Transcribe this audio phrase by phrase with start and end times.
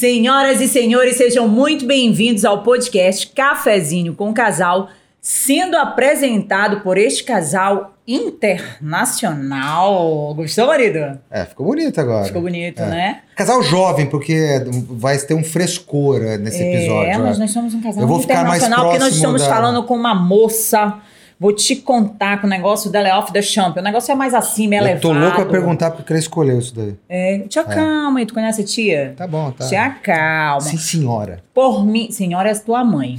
[0.00, 4.88] Senhoras e senhores, sejam muito bem-vindos ao podcast Cafezinho com Casal,
[5.20, 10.32] sendo apresentado por este casal internacional.
[10.34, 11.18] Gostou, marido?
[11.30, 12.24] É, ficou bonito agora.
[12.24, 12.86] Ficou bonito, É.
[12.86, 13.20] né?
[13.36, 17.10] Casal jovem, porque vai ter um frescor eh, nesse episódio.
[17.10, 17.44] É, mas né?
[17.44, 19.94] nós somos um casal Eu vou ficar mais internacional porque nós estamos da- falando com
[19.94, 20.94] uma moça.
[21.40, 23.80] Vou te contar que o negócio dela é off the champion.
[23.80, 25.00] O negócio é mais acima, é Eu elevado.
[25.00, 26.94] tô louco pra perguntar porque ela escolheu isso daí.
[27.08, 28.26] É, tia, calma aí.
[28.26, 29.14] Tu conhece a tia?
[29.16, 29.66] Tá bom, tá.
[29.66, 30.60] Tia, calma.
[30.60, 31.42] Sim, senhora.
[31.54, 33.16] Por mim, senhora, é tua mãe.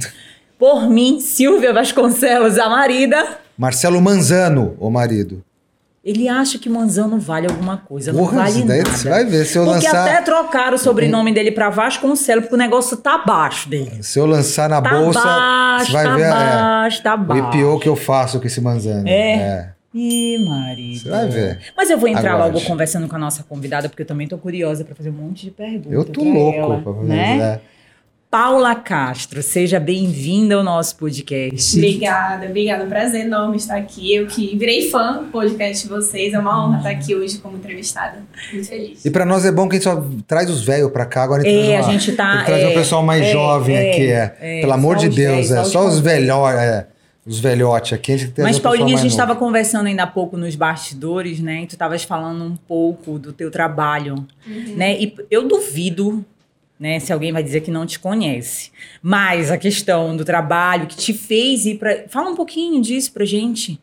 [0.56, 3.38] Por mim, Silvia Vasconcelos, a marida.
[3.58, 5.42] Marcelo Manzano, o marido.
[6.04, 8.12] Ele acha que Manzano vale alguma coisa.
[8.12, 8.90] não Porra, vale isso daí nada.
[8.90, 9.44] você vai ver.
[9.44, 13.18] Se eu Porque lançar, até trocaram o sobrenome dele pra Vasconcelos, porque o negócio tá
[13.18, 14.02] baixo dele.
[14.02, 17.18] se eu lançar na Tá bolsa, baixo, você vai tá ver é, baixo, tá o
[17.18, 17.58] baixo.
[17.58, 19.06] IPO que eu faço com esse Manzano.
[19.08, 19.72] É?
[19.94, 20.98] Ih, marido.
[21.02, 21.58] Você vai ver.
[21.76, 22.54] Mas eu vou entrar Aguarde.
[22.56, 25.44] logo conversando com a nossa convidada, porque eu também tô curiosa pra fazer um monte
[25.44, 25.92] de perguntas.
[25.92, 27.36] Eu tô louco ela, pra fazer né?
[27.36, 27.60] né?
[28.32, 31.76] Paula Castro, seja bem-vinda ao nosso podcast.
[31.76, 32.82] Obrigada, obrigada.
[32.84, 34.14] Um prazer enorme estar aqui.
[34.14, 36.32] Eu que virei fã do podcast de vocês.
[36.32, 38.22] É uma honra estar aqui hoje como entrevistada.
[38.50, 39.04] Muito feliz.
[39.04, 41.24] E pra nós é bom que a gente só traz os velhos pra cá.
[41.24, 43.32] Agora É, traz a uma- gente tá, tem que trazer é, o pessoal mais é,
[43.32, 44.10] jovem é, aqui.
[44.10, 44.36] É.
[44.40, 45.56] é, Pelo amor de Deus, velhos, é.
[45.56, 46.00] só os Só os jovens.
[46.00, 46.58] velhotes.
[46.62, 46.86] É.
[47.24, 48.12] Os velhotes aqui.
[48.14, 51.62] A gente tem Mas, Paulinha, a gente estava conversando ainda há pouco nos bastidores, né?
[51.62, 54.26] E tu estavas falando um pouco do teu trabalho,
[54.74, 54.98] né?
[55.00, 56.24] E eu duvido,
[56.82, 56.98] né?
[56.98, 58.72] Se alguém vai dizer que não te conhece.
[59.00, 62.08] Mas a questão do trabalho que te fez ir para...
[62.08, 63.80] Fala um pouquinho disso pra gente.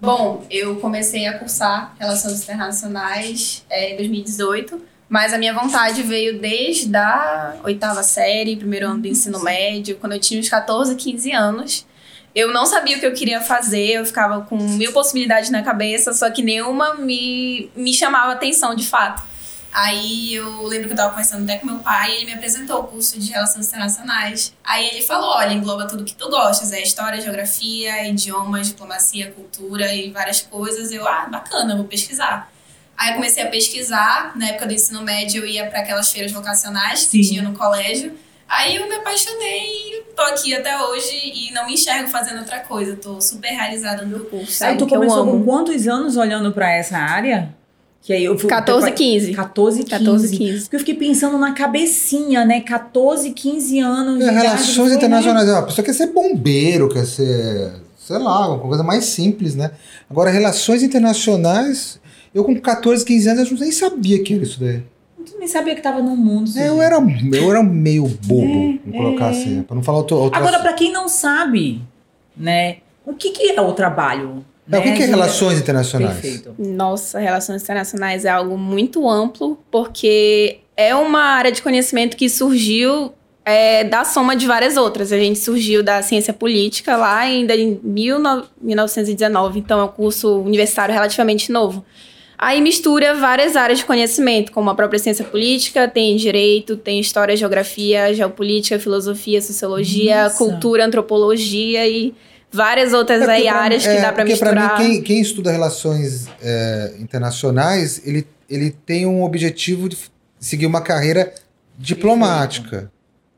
[0.00, 6.40] Bom, eu comecei a cursar Relações Internacionais é, em 2018, mas a minha vontade veio
[6.40, 11.30] desde a oitava série, primeiro ano do ensino médio, quando eu tinha uns 14, 15
[11.30, 11.86] anos.
[12.34, 16.14] Eu não sabia o que eu queria fazer, eu ficava com mil possibilidades na cabeça,
[16.14, 19.33] só que nenhuma me, me chamava atenção de fato.
[19.74, 22.78] Aí eu lembro que eu tava conversando até com meu pai e ele me apresentou
[22.78, 24.54] o curso de Relações Internacionais.
[24.62, 29.92] Aí ele falou: olha, engloba tudo que tu gostas, é história, geografia, idiomas, diplomacia, cultura
[29.92, 30.92] e várias coisas.
[30.92, 32.48] Eu, ah, bacana, vou pesquisar.
[32.96, 36.30] Aí eu comecei a pesquisar, na época do ensino médio eu ia para aquelas feiras
[36.30, 37.30] vocacionais que Sim.
[37.30, 38.12] tinha no colégio.
[38.48, 39.64] Aí eu me apaixonei
[39.98, 42.94] e tô aqui até hoje e não me enxergo fazendo outra coisa.
[42.94, 44.64] Tô super realizada no meu curso.
[44.64, 47.52] Aí tu que começou com quantos anos olhando pra essa área?
[48.04, 48.50] Que aí eu fui...
[48.50, 49.32] 14, 15.
[49.32, 49.90] 14, 15.
[49.90, 50.60] 14, 15.
[50.64, 52.60] Porque eu fiquei pensando na cabecinha, né?
[52.60, 54.18] 14, 15 anos.
[54.18, 54.96] de É, idade, relações né?
[54.96, 55.48] internacionais.
[55.48, 59.70] A pessoa quer ser bombeiro, quer ser, sei lá, uma coisa mais simples, né?
[60.10, 61.98] Agora, relações internacionais,
[62.34, 64.82] eu com 14, 15 anos, eu nem sabia que era isso daí.
[65.24, 66.50] Tu nem sabia que tava no mundo.
[66.58, 69.30] É, eu, era, eu era meio bobo, É, vou colocar é.
[69.30, 71.80] assim, pra não falar outro, outra Agora, pra quem não sabe,
[72.36, 72.76] né?
[73.06, 74.44] O que, que é o trabalho?
[74.70, 76.18] É, o que, né, que é relações internacionais?
[76.18, 76.54] Perfeito.
[76.58, 83.12] Nossa, relações internacionais é algo muito amplo, porque é uma área de conhecimento que surgiu
[83.44, 85.12] é, da soma de várias outras.
[85.12, 90.40] A gente surgiu da ciência política lá ainda em 19- 1919, então é um curso
[90.40, 91.84] universitário relativamente novo.
[92.36, 97.36] Aí mistura várias áreas de conhecimento, como a própria ciência política, tem direito, tem história,
[97.36, 100.38] geografia, geopolítica, filosofia, sociologia, Nossa.
[100.38, 102.12] cultura, antropologia e
[102.54, 104.78] várias outras É, aí pra- áreas que é, dá pra porque misturar.
[104.78, 109.98] mim, quem, quem estuda relações é, internacionais, ele, ele tem um objetivo de
[110.38, 111.32] seguir uma carreira
[111.76, 112.90] diplomática,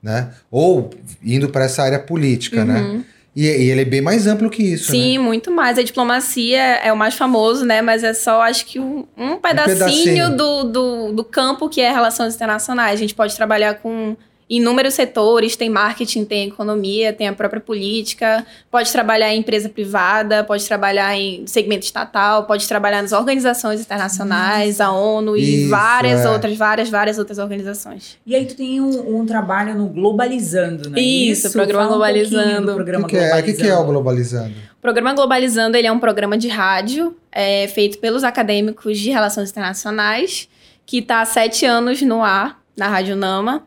[0.03, 0.31] né?
[0.51, 0.91] Ou
[1.23, 2.81] indo para essa área política, né?
[2.81, 3.05] Uhum.
[3.35, 5.25] E, e ele é bem mais amplo que isso, Sim, né?
[5.25, 5.79] muito mais.
[5.79, 7.83] A diplomacia é o mais famoso, né?
[7.83, 10.37] Mas é só, acho que, um, um pedacinho, pedacinho.
[10.37, 12.95] Do, do, do campo que é relações internacionais.
[12.95, 14.17] A gente pode trabalhar com
[14.49, 20.45] inúmeros setores, tem marketing, tem economia, tem a própria política, pode trabalhar em empresa privada,
[20.45, 26.25] pode trabalhar em segmento estatal, pode trabalhar nas organizações internacionais, a ONU e Isso, várias
[26.25, 26.31] é.
[26.31, 28.17] outras, várias, várias outras organizações.
[28.25, 31.01] E aí tu tem um, um trabalho no Globalizando, né?
[31.01, 32.67] Isso, programa um pouquinho Globalizando.
[32.67, 34.07] do O programa que, que é, o que, que é o Globalizando.
[34.07, 34.55] Globalizando?
[34.79, 39.51] O programa Globalizando ele é um programa de rádio é, feito pelos acadêmicos de relações
[39.51, 40.49] internacionais,
[40.85, 43.63] que está há sete anos no ar, na Rádio Nama.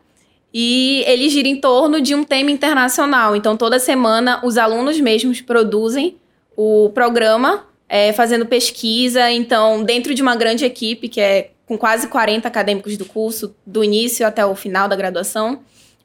[0.52, 3.36] E ele gira em torno de um tema internacional.
[3.36, 6.16] Então, toda semana, os alunos mesmos produzem
[6.56, 9.30] o programa, é, fazendo pesquisa.
[9.30, 13.84] Então, dentro de uma grande equipe, que é com quase 40 acadêmicos do curso, do
[13.84, 15.60] início até o final da graduação,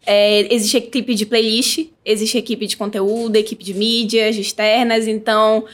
[0.06, 5.66] é, existe equipe de playlist, existe equipe de conteúdo, equipe de mídias externas, então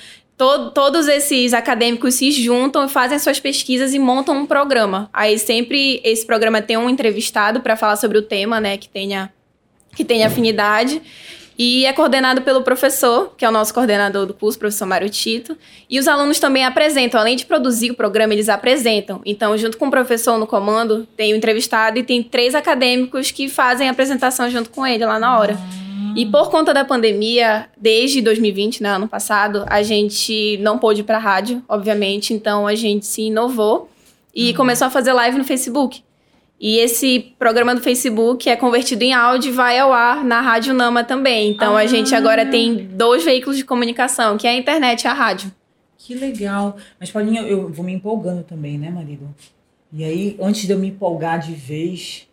[0.42, 5.08] to- todos esses acadêmicos se juntam, fazem suas pesquisas e montam um programa.
[5.14, 9.32] Aí sempre esse programa tem um entrevistado para falar sobre o tema, né, que tenha
[9.96, 11.00] que tenha afinidade.
[11.60, 15.56] E é coordenado pelo professor, que é o nosso coordenador do curso, professor Mário Tito.
[15.88, 19.22] E os alunos também apresentam, além de produzir o programa, eles apresentam.
[19.24, 23.48] Então, junto com o professor no comando, tem o entrevistado e tem três acadêmicos que
[23.48, 25.56] fazem a apresentação junto com ele lá na hora.
[26.16, 31.04] E por conta da pandemia, desde 2020, né, ano passado, a gente não pôde ir
[31.04, 33.90] pra rádio, obviamente, então a gente se inovou
[34.34, 36.04] e começou a fazer live no Facebook.
[36.60, 40.76] E esse programa do Facebook é convertido em áudio e vai ao ar na Rádio
[40.76, 41.50] Nama também.
[41.50, 45.14] Então a gente agora tem dois veículos de comunicação, que é a internet e a
[45.14, 45.52] rádio.
[45.98, 46.78] Que legal.
[47.00, 49.28] Mas, Paulinha, eu vou me empolgando também, né, marido?
[49.92, 52.28] E aí, antes de eu me empolgar de vez,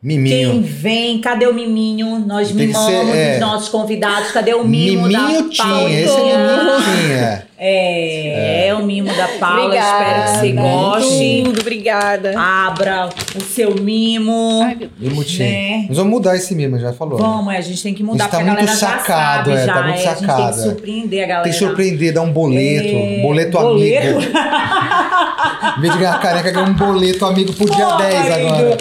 [0.00, 0.50] Miminho.
[0.52, 1.20] quem vem?
[1.20, 2.20] Cadê o miminho?
[2.20, 3.34] Nós Tem que ser, mimamos é.
[3.34, 4.30] os nossos convidados.
[4.30, 6.00] Cadê o mimo Miminho da tinha, Paulinha?
[6.00, 7.47] esse é miminho tinha.
[7.60, 9.64] É, é, o mimo da Paula.
[9.64, 10.24] Obrigada.
[10.24, 11.42] Espero que você goste.
[11.44, 12.34] Tudo, obrigada.
[12.38, 14.60] Abra o seu mimo.
[14.62, 15.12] Ai, meu Deus.
[15.12, 15.48] Mimo tinha.
[15.48, 15.86] Né?
[15.88, 17.18] Nós vamos mudar esse mimo, já falou.
[17.18, 17.24] né?
[17.26, 19.60] Vamos, é, a gente tem que mudar, tá porque a muito galera já sacado, sabe,
[19.60, 19.74] é, já.
[19.74, 20.62] tá muito é, A gente tem sacado, que é.
[20.62, 21.42] surpreender a galera.
[21.44, 22.88] Tem que surpreender, dar um boleto.
[22.88, 24.06] É, boleto, boleto.
[24.06, 24.20] amigo.
[25.78, 28.76] Em vez de ganhar caneca, ganhar um boleto amigo pro dia Pô, 10 marido, agora.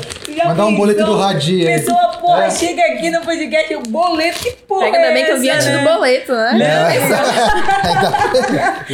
[0.46, 1.72] Mandar um boleto do Radia.
[1.72, 1.80] hein?
[1.80, 2.52] Pessoa, porra, É.
[2.52, 5.58] chega aqui no podcast, o boleto, que porra Ainda é bem que eu vi essa,
[5.58, 5.78] antes né?
[5.78, 6.88] do boleto, né?
[6.88, 7.18] Ainda-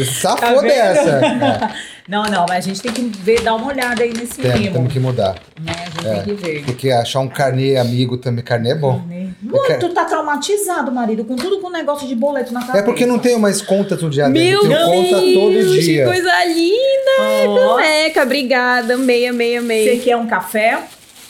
[0.06, 1.10] Safou Tá dessa.
[1.10, 1.94] É.
[2.08, 4.74] Não, não, mas a gente tem que ver, dar uma olhada aí nesse Tem- mimo.
[4.74, 5.36] Temos que mudar.
[5.62, 5.72] Né?
[5.74, 6.14] A gente É.
[6.24, 6.64] tem que ver.
[6.66, 8.44] Porque achar um carnê amigo também.
[8.44, 9.00] Carnê é bom.
[9.42, 12.80] Muito, quero- tu tá traumatizado, marido, com tudo com negócio de boleto na cabeça.
[12.80, 14.50] É porque não tenho mais contas no dia dele.
[14.50, 16.06] Meu Eu tenho conta todo Deus, que dia.
[16.06, 17.50] coisa linda!
[17.50, 18.94] Ó, Caneca, obrigada.
[18.96, 20.00] Amei, amei, Você amei.
[20.00, 20.80] quer um café?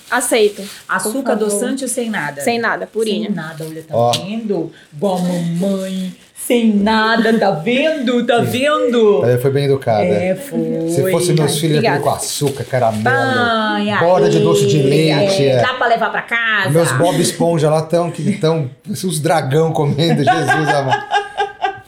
[0.09, 0.63] Aceito.
[0.87, 2.41] Açúcar adoçante ou sem nada?
[2.41, 3.27] Sem nada, purinha.
[3.27, 4.11] Sem nada, olha, tá Ó.
[4.11, 4.71] vendo?
[4.93, 6.15] Igual a mamãe.
[6.35, 8.25] Sem nada, tá vendo?
[8.25, 9.23] Tá vendo?
[9.23, 10.03] Ela foi bem educada.
[10.03, 10.89] É, foi.
[10.89, 13.07] Se fosse meus filhos, com açúcar, caramelo.
[13.07, 15.61] Ai, Borda de doce de leite, é.
[15.61, 16.69] Dá pra levar pra casa?
[16.69, 21.22] Meus Bob Esponja lá estão que estão os dragão comendo, Jesus amado.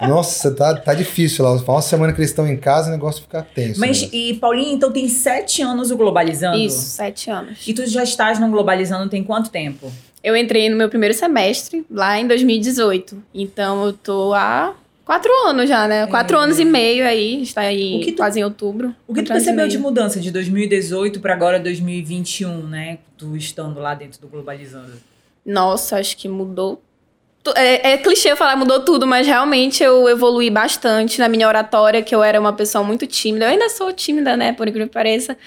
[0.01, 1.51] Nossa, tá, tá difícil lá.
[1.53, 3.80] Uma semana que eles estão em casa, o negócio fica tenso.
[3.80, 4.15] Mas, mesmo.
[4.15, 6.57] e Paulinha, então tem sete anos o Globalizando?
[6.57, 7.59] Isso, sete anos.
[7.68, 9.92] E tu já estás no Globalizando tem quanto tempo?
[10.24, 13.21] Eu entrei no meu primeiro semestre, lá em 2018.
[13.33, 14.74] Então eu tô há
[15.06, 16.07] quatro anos já, né?
[16.07, 18.94] Quatro anos e meio aí, está aí O que tu- quase em outubro.
[19.07, 22.97] O que tu e percebeu de mudança de 2018 para agora 2021, né?
[23.18, 24.94] Tu estando lá dentro do Globalizando.
[25.45, 26.81] Nossa, acho que mudou.
[27.56, 32.15] É, é clichê falar mudou tudo, mas realmente eu evoluí bastante na minha oratória, que
[32.15, 33.45] eu era uma pessoa muito tímida.
[33.45, 34.53] Eu ainda sou tímida, né?
[34.53, 35.38] Por incrível que pareça.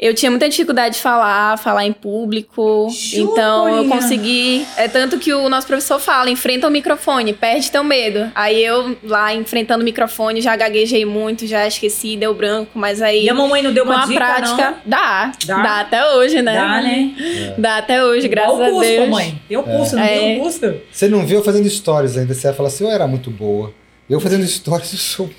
[0.00, 2.88] Eu tinha muita dificuldade de falar, falar em público.
[2.88, 4.64] Jura, então eu consegui.
[4.76, 8.30] É tanto que o nosso professor fala: enfrenta o microfone, perde teu medo.
[8.32, 13.24] Aí eu lá enfrentando o microfone, já gaguejei muito, já esqueci, deu branco, mas aí.
[13.24, 15.62] E a mamãe não deu uma dica, prática, dá, Dá?
[15.62, 15.80] dá.
[15.80, 16.54] até hoje, né?
[16.54, 17.54] Dá, né?
[17.58, 18.30] Dá até hoje, não?
[18.30, 19.08] graças curso, a Deus.
[19.08, 19.42] mamãe.
[19.48, 20.08] Tem o curso, não É.
[20.18, 20.74] tem o curso?
[20.92, 22.34] Você não viu eu fazendo stories ainda.
[22.34, 23.74] Você vai falar assim, eu era muito boa.
[24.08, 25.30] Eu fazendo stories, eu sou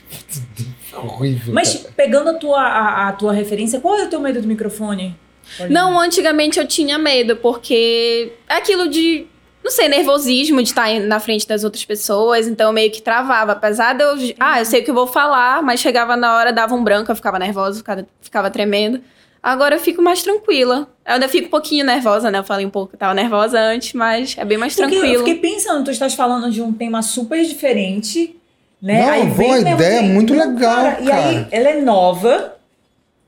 [1.06, 1.54] horrível.
[1.54, 1.94] Mas cara.
[1.96, 5.16] pegando a tua, a, a tua referência, qual é o teu medo do microfone?
[5.58, 5.82] Paulinha?
[5.82, 9.26] Não, antigamente eu tinha medo, porque é aquilo de,
[9.64, 13.54] não sei, nervosismo de estar na frente das outras pessoas, então eu meio que travava.
[13.54, 16.54] Apesar de eu, ah, eu sei o que eu vou falar, mas chegava na hora,
[16.54, 19.02] dava um branco, eu ficava nervosa, ficava, ficava tremendo.
[19.42, 20.90] Agora eu fico mais tranquila.
[21.06, 22.40] Eu ainda fico um pouquinho nervosa, né?
[22.40, 25.26] Eu falei um pouco, eu tava nervosa antes, mas é bem mais Porque eu tranquilo.
[25.26, 28.39] fiquei pensando, tu estás falando de um tema super diferente,
[28.82, 29.06] né?
[29.06, 31.48] Não, aí boa ideia, muito não, legal, E aí, cara.
[31.52, 32.56] ela é nova,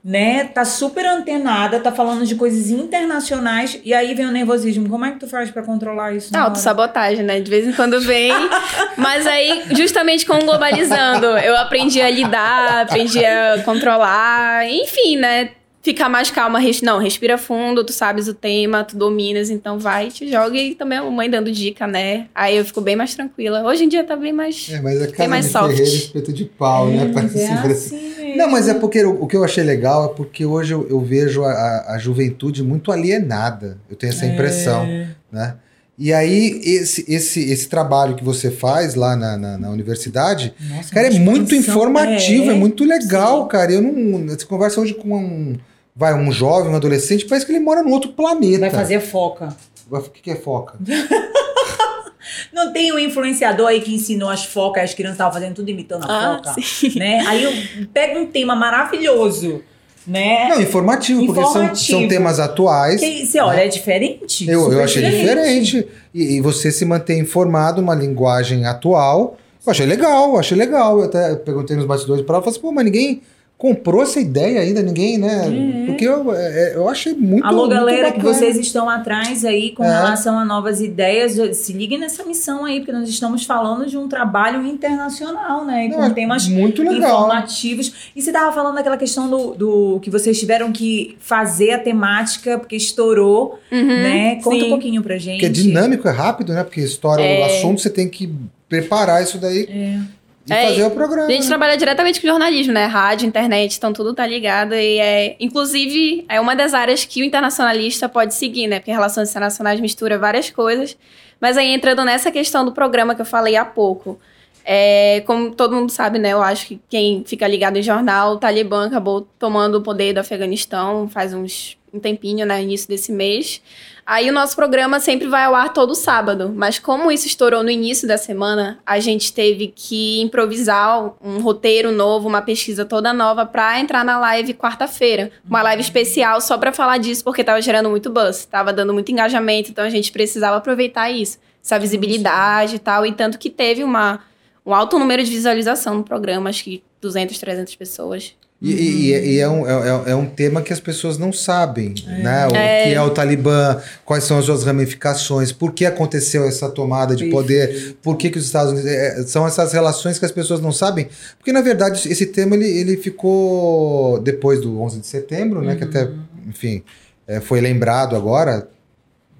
[0.03, 0.45] né?
[0.45, 4.89] Tá super antenada, tá falando de coisas internacionais, e aí vem o nervosismo.
[4.89, 6.31] Como é que tu faz pra controlar isso?
[6.31, 6.47] na hora?
[6.49, 7.39] Autossabotagem, né?
[7.39, 8.31] De vez em quando vem.
[8.97, 15.49] Mas aí, justamente com o Globalizando, eu aprendi a lidar, aprendi a controlar, enfim, né?
[15.83, 20.09] Ficar mais calma, res- não, respira fundo, tu sabes o tema, tu dominas, então vai,
[20.09, 22.27] te joga e também a mãe dando dica, né?
[22.35, 23.63] Aí eu fico bem mais tranquila.
[23.63, 24.69] Hoje em dia tá bem mais.
[24.71, 25.75] É, mas é casa mais de soft.
[25.75, 27.05] ferreiro, espeto de pau, né?
[27.05, 28.35] Mas Parece é assim, assim.
[28.37, 30.99] Não, mas é porque o, o que eu achei legal é porque hoje eu, eu
[31.01, 33.79] vejo a, a- a juventude muito alienada.
[33.89, 35.07] Eu tenho essa impressão, É.
[35.31, 35.55] né?
[35.97, 40.89] E aí, esse, esse, esse trabalho que você faz lá na, na, na universidade, Nossa,
[40.93, 43.47] cara, é muito informativo, é, muito legal, sim.
[43.49, 43.71] cara.
[43.71, 44.27] Eu não.
[44.27, 45.57] Você conversa hoje com um.
[45.95, 48.59] Vai, um jovem, um adolescente, parece que ele mora num outro planeta.
[48.59, 49.55] Vai fazer foca.
[49.89, 50.75] Vai- O que, que é foca?
[52.53, 56.03] Não tem um influenciador aí que ensinou as focas, as crianças estavam fazendo tudo imitando
[56.05, 56.61] a Ah, foca.
[56.61, 56.97] sim.
[56.97, 57.19] Né?
[57.27, 59.61] Aí eu pego um tema maravilhoso,
[60.05, 60.47] né?
[60.49, 61.99] Não, informativo, porque são, Informativo.
[61.99, 62.99] são temas atuais.
[63.01, 64.47] Que você olha, é diferente.
[64.49, 65.87] Eu, eu achei diferente.
[66.13, 69.37] E, e você se manter informado uma linguagem atual.
[69.65, 70.99] Eu achei legal, eu achei legal.
[70.99, 73.21] Eu até perguntei nos bastidores para ela, falei assim, pô, mas ninguém
[73.61, 75.83] comprou essa ideia ainda, ninguém, né?
[75.83, 75.85] É.
[75.85, 78.33] Porque eu, é, eu achei muito Alô, muito galera, que bacana.
[78.33, 79.87] vocês estão atrás aí com É.
[79.87, 84.07] relação a novas ideias, se liguem nessa missão aí, porque nós estamos falando de um
[84.07, 85.87] trabalho internacional, né?
[85.89, 87.19] Não, Com é temas muito legal.
[87.19, 88.09] informativos.
[88.15, 92.57] E você estava falando daquela questão do, do que vocês tiveram que fazer a temática,
[92.57, 94.35] porque estourou, Uhum, né?
[94.43, 94.65] Conta sim.
[94.65, 95.33] um pouquinho pra gente.
[95.35, 96.63] Porque é dinâmico, é rápido, né?
[96.63, 98.27] Porque história, o assunto, você tem que
[98.67, 99.99] preparar isso daí É.
[100.47, 101.27] e É, fazer o programa.
[101.27, 101.47] A gente né?
[101.47, 102.85] trabalha diretamente com jornalismo, né?
[102.85, 104.73] Rádio, internet, então tudo tá ligado.
[104.73, 108.79] E é, inclusive, é uma das áreas que o internacionalista pode seguir, né?
[108.79, 110.97] Porque relações internacionais mistura várias coisas.
[111.39, 114.19] Mas aí entrando nessa questão do programa que eu falei há pouco.
[114.63, 116.33] É, como todo mundo sabe, né?
[116.33, 120.19] Eu acho que quem fica ligado em jornal, o Talibã acabou tomando o poder do
[120.19, 122.61] Afeganistão faz uns um tempinho, né?
[122.61, 123.61] Início desse mês.
[124.05, 127.69] Aí o nosso programa sempre vai ao ar todo sábado, mas como isso estourou no
[127.69, 133.45] início da semana, a gente teve que improvisar um roteiro novo, uma pesquisa toda nova
[133.45, 137.89] pra entrar na live quarta-feira, uma live especial só pra falar disso porque tava gerando
[137.89, 142.79] muito buzz, tava dando muito engajamento, então a gente precisava aproveitar isso, essa visibilidade e
[142.79, 144.19] tal, e tanto que teve uma
[144.65, 148.35] um alto número de visualização no programa, acho que 200, 300 pessoas.
[148.61, 152.47] E, e- e é, um, é, é um tema que as pessoas não sabem, né?
[152.47, 152.83] O É.
[152.83, 157.25] que é o Talibã, quais são as suas ramificações, por que aconteceu essa tomada de
[157.31, 158.87] poder, por que, que os Estados Unidos...
[158.91, 161.07] é, são essas relações que as pessoas não sabem,
[161.39, 165.75] porque na verdade esse tema ele, ele ficou depois do 11 de setembro, né?
[165.75, 166.07] Que até,
[166.47, 166.83] enfim,
[167.27, 168.67] é, foi lembrado agora,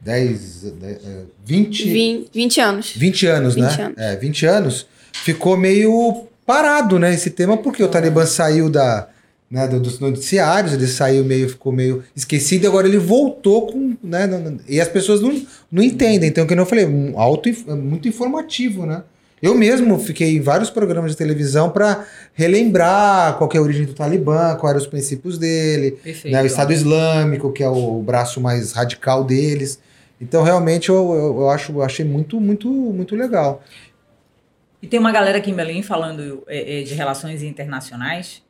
[0.04, 1.00] 10, 10, é,
[1.46, 1.84] 20...
[1.94, 2.94] 20, 20 anos.
[2.96, 3.84] 20 anos, 20 né?
[3.84, 3.98] anos.
[4.00, 4.88] É, 20 anos.
[5.13, 9.08] Ficou meio parado, né, esse tema, porque o Talibã saiu da,
[9.51, 13.98] né, do- dos noticiários, ele saiu meio, ficou meio esquecido, e agora ele voltou com,
[14.01, 14.27] né,
[14.67, 18.86] e as pessoas não, não entendem, então, como eu falei, um alto, inf- muito informativo,
[18.86, 19.03] né?
[19.41, 23.86] Eu mesmo fiquei em vários programas de televisão para relembrar qual que é a origem
[23.88, 26.31] do Talibã, quais eram os princípios dele, Perfeito.
[26.31, 29.79] né, o Estado Islâmico, que é o braço mais radical deles.
[30.22, 33.63] Então, realmente, eu, eu, eu acho, eu achei muito, muito, muito legal.
[34.79, 38.43] E tem uma galera aqui em Belém falando é, é, de relações internacionais.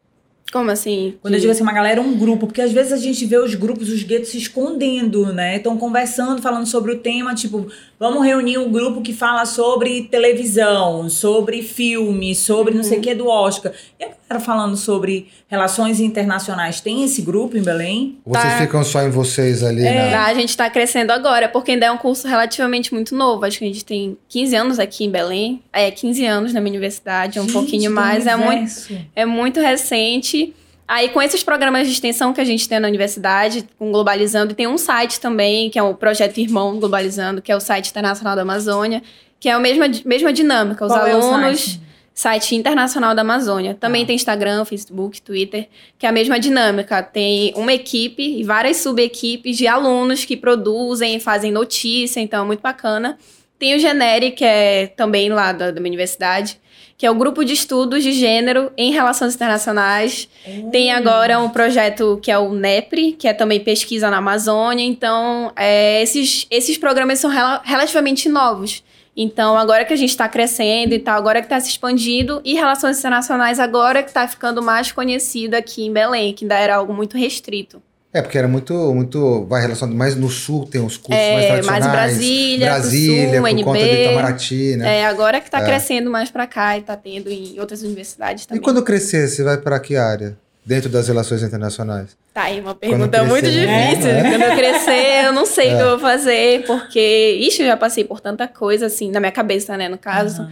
[0.52, 1.16] Como assim?
[1.22, 3.56] Quando eu digo assim, uma galera, um grupo, porque às vezes a gente vê os
[3.56, 5.56] grupos, os guetos se escondendo, né?
[5.56, 11.10] Estão conversando, falando sobre o tema, tipo, vamos reunir um grupo que fala sobre televisão,
[11.10, 13.72] sobre filme, sobre não sei o que do Oscar.
[13.98, 16.80] E a galera falando sobre relações internacionais.
[16.80, 18.20] Tem esse grupo em Belém?
[18.26, 18.60] Vocês Tá.
[18.60, 19.94] ficam só em vocês ali, É.
[19.94, 20.16] né?
[20.16, 23.46] A gente tá crescendo agora, porque ainda é um curso relativamente muito novo.
[23.46, 25.62] Acho que a gente tem 15 anos aqui em Belém.
[25.74, 28.26] É, 15 anos na minha universidade, é um Gente, pouquinho mais.
[28.26, 28.72] É muito,
[29.16, 30.54] é muito recente.
[30.88, 34.56] Aí, com esses programas de extensão que a gente tem na universidade, com Globalizando, e
[34.56, 38.36] tem um site também, que é o Projeto Irmão Globalizando, que é o site internacional
[38.36, 39.02] da Amazônia,
[39.40, 40.86] que é a mesma, mesma dinâmica.
[40.86, 41.62] Os Qual é o alunos.
[41.62, 41.82] site?
[42.14, 43.74] Site internacional da Amazônia.
[43.80, 44.06] Também Ah.
[44.08, 47.02] tem Instagram, Facebook, Twitter, que é a mesma dinâmica.
[47.02, 52.62] Tem uma equipe e várias subequipes de alunos que produzem, fazem notícia, então é muito
[52.62, 53.18] bacana.
[53.58, 56.60] Tem o Generi, que é também lá da, da minha universidade,
[56.98, 60.28] que é o grupo de estudos de gênero em relações internacionais.
[60.72, 64.84] Tem agora um projeto que é o NEPRE, que é também pesquisa na Amazônia.
[64.84, 68.84] Então, é, esses, esses programas são rela- relativamente novos.
[69.16, 72.54] Então, agora que a gente está crescendo e tal, agora que está se expandindo, e
[72.56, 76.94] relações internacionais agora que está ficando mais conhecido aqui em Belém, que ainda era algo
[76.94, 77.82] muito restrito.
[78.14, 81.48] É, porque era muito, muito, vai relacionado, mais no sul tem os cursos mais É,
[81.48, 81.86] tradicionais.
[81.86, 83.64] mais Brasília, Brasília, Sul, por NB.
[83.64, 84.98] conta do Itamaraty, né?
[85.00, 85.66] É, agora que está É.
[85.66, 88.62] crescendo mais para cá e está tendo em outras universidades E também.
[88.62, 90.38] quando crescer, você vai para que área?
[90.64, 92.16] Dentro das relações internacionais?
[92.34, 93.90] Tá aí uma pergunta muito crescer, né?
[93.90, 94.12] difícil.
[94.12, 94.22] É.
[94.30, 97.78] Quando eu crescer, eu não sei o que eu vou fazer, porque, ixi, eu já
[97.78, 100.44] passei por tanta coisa, assim, na minha cabeça, né, no caso.
[100.44, 100.52] Aham.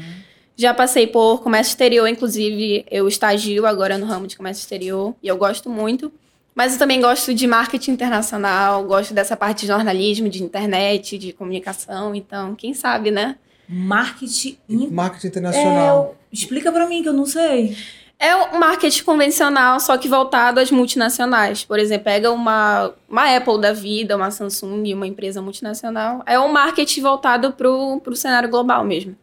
[0.58, 5.28] Já passei por comércio exterior, inclusive eu estagio agora no ramo de comércio exterior, e
[5.28, 6.12] eu gosto muito.
[6.54, 11.32] Mas eu também gosto de marketing internacional, gosto dessa parte de jornalismo, de internet, de
[11.32, 13.36] comunicação, então, quem sabe, né?
[13.70, 16.16] Marketing in- Marketing É, internacional.
[16.34, 17.78] explica pra mim que eu não sei.
[18.22, 21.64] É um marketing convencional, só que voltado às multinacionais.
[21.64, 26.22] Por exemplo, pega uma, uma Apple da vida, uma Samsung, uma empresa multinacional.
[26.26, 29.16] É um marketing voltado pro, pro cenário global mesmo.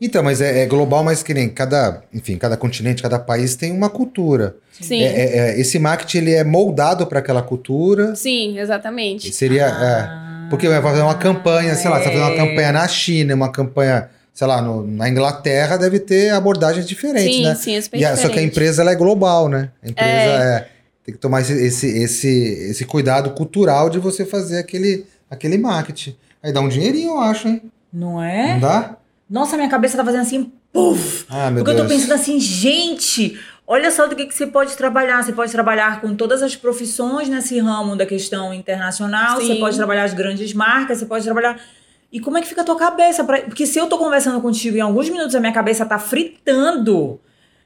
[0.00, 3.72] Então, mas é, é global, mas que nem cada, enfim, cada continente, cada país tem
[3.72, 4.54] uma cultura.
[4.80, 8.14] Sim, É- é- é, esse marketing ele é moldado para aquela cultura.
[8.14, 9.32] sim, exatamente.
[9.32, 12.36] Seria, é, Ah, porque vai fazer uma campanha, sei lá, você tá fazendo uma é.
[12.36, 17.42] campanha na China, uma campanha, sei lá, no- na Inglaterra, deve ter abordagens diferentes, sim,
[17.42, 17.54] né?
[17.54, 19.70] sim, é super E a- só que a empresa ela é global, né?
[19.82, 20.68] A empresa é.
[21.02, 22.28] tem que tomar esse, esse, esse,
[22.70, 26.14] esse cuidado cultural de você fazer aquele, aquele marketing.
[26.42, 27.62] Aí dá um dinheirinho, eu acho, hein?
[27.90, 28.58] Não Não é?
[28.60, 28.96] dá?
[29.28, 31.24] Nossa, minha cabeça tá fazendo assim, puf!
[31.30, 32.00] Ah, meu Porque eu tô Deus.
[32.02, 35.24] pensando assim, gente, olha só do que, que você pode trabalhar.
[35.24, 39.46] Você pode trabalhar com todas as profissões nesse ramo da questão internacional, Sim.
[39.46, 41.58] você pode trabalhar as grandes marcas, você pode trabalhar.
[42.16, 43.22] E como é que fica a tua cabeça?
[43.24, 43.42] Pra...
[43.42, 47.20] Porque se eu tô conversando contigo em alguns minutos, a minha cabeça tá fritando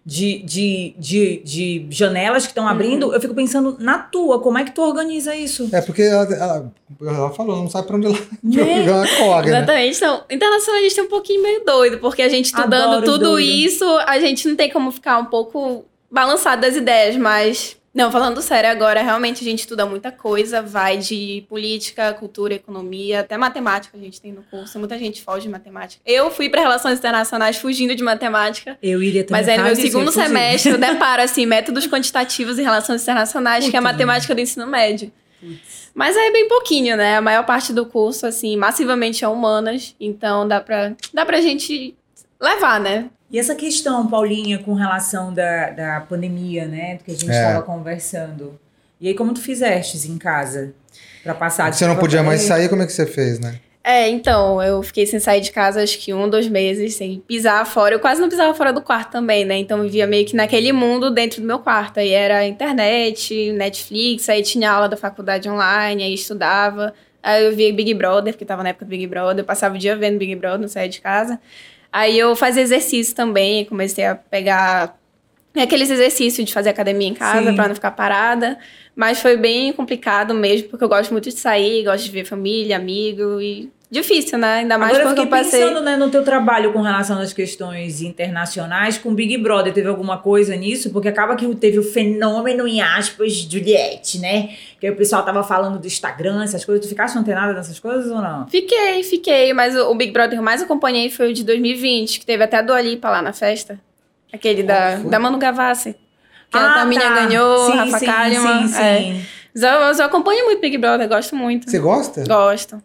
[0.05, 4.65] de, de, de, de janelas que estão abrindo, eu fico pensando na tua, como é
[4.65, 5.69] que tu organiza isso?
[5.71, 8.87] É porque ela, ela, ela falou, não sabe pra onde ela, Né?
[8.89, 9.59] ela corre, né?
[9.59, 9.97] Exatamente.
[9.99, 13.49] Então, internacionalista é um pouquinho meio doido, porque a gente estudando Adoro tudo doido.
[13.49, 17.77] isso, a gente não tem como ficar um pouco balançado das ideias, mas.
[17.93, 23.21] Não, falando sério agora, realmente a gente estuda muita coisa, vai de política, cultura, economia,
[23.21, 24.79] até matemática a gente tem no curso.
[24.79, 26.01] Muita gente foge de matemática.
[26.07, 28.79] Eu fui para relações internacionais fugindo de matemática.
[28.81, 32.63] Eu iria também Mas aí no meu segundo semestre eu deparo, assim, métodos quantitativos em
[32.63, 35.13] relações internacionais, que é a Puta matemática do ensino médio.
[35.93, 37.17] Mas aí é bem pouquinho, né?
[37.17, 39.97] A maior parte do curso, assim, massivamente é humanas.
[39.99, 41.97] Então dá pra, dá pra gente
[42.41, 43.11] levar, né?
[43.31, 46.97] E essa questão, Paulinha, com relação da, da pandemia, né?
[46.97, 47.47] Do que a gente É.
[47.47, 48.59] estava conversando.
[49.01, 50.75] E aí, como tu fizestes em casa?
[51.23, 53.61] Pra passar de Você não podia mais sair, como é que você fez, né?
[53.83, 57.65] É, então, eu fiquei sem sair de casa acho que um, dois meses, sem pisar
[57.67, 57.95] fora.
[57.95, 59.57] Eu quase não pisava fora do quarto também, né?
[59.57, 61.99] Então eu vivia meio que naquele mundo dentro do meu quarto.
[61.99, 66.93] Aí era internet, Netflix, aí tinha aula da faculdade online, aí estudava.
[67.23, 69.79] Aí eu via Big Brother, porque tava na época do Big Brother, eu passava o
[69.79, 71.41] dia vendo Big Brother, não saía de casa.
[71.93, 74.99] Aí eu fazia exercício também, comecei a pegar
[75.57, 78.59] aqueles exercícios de fazer academia em casa pra não ficar parada.
[78.95, 82.77] Mas foi bem complicado mesmo, porque eu gosto muito de sair, gosto de ver família,
[82.77, 84.59] amigo e difícil, né?
[84.59, 85.61] Ainda mais Agora eu porque fiquei eu passei.
[85.61, 89.73] pensando né, no teu trabalho com relação às questões internacionais com Big Brother.
[89.73, 90.91] Teve alguma coisa nisso?
[90.91, 94.51] Porque acaba que teve o fenômeno, em aspas, Juliette, né?
[94.81, 96.85] Que o pessoal tava falando do Instagram, essas coisas.
[96.85, 98.47] Tu ficaste antenada nessas coisas ou não?
[98.49, 102.21] Fiquei, fiquei, mas o o Big Brother que eu mais acompanhei foi o de 2020,
[102.21, 103.79] que teve até a Dua Lipa lá na festa.
[104.33, 105.11] Aquele da, foi?
[105.11, 105.95] da Manu Gavassi.
[106.51, 107.15] Que Ah, a Taminha tá.
[107.27, 108.69] ganhou, Sim, Rafa sim, Kalimann.
[108.69, 108.99] Sim, é.
[108.99, 109.27] sim.
[109.55, 111.69] Mas Eu, eu acompanho muito Big Brother, gosto muito.
[111.69, 112.23] Você gosta?
[112.27, 112.81] Gosto.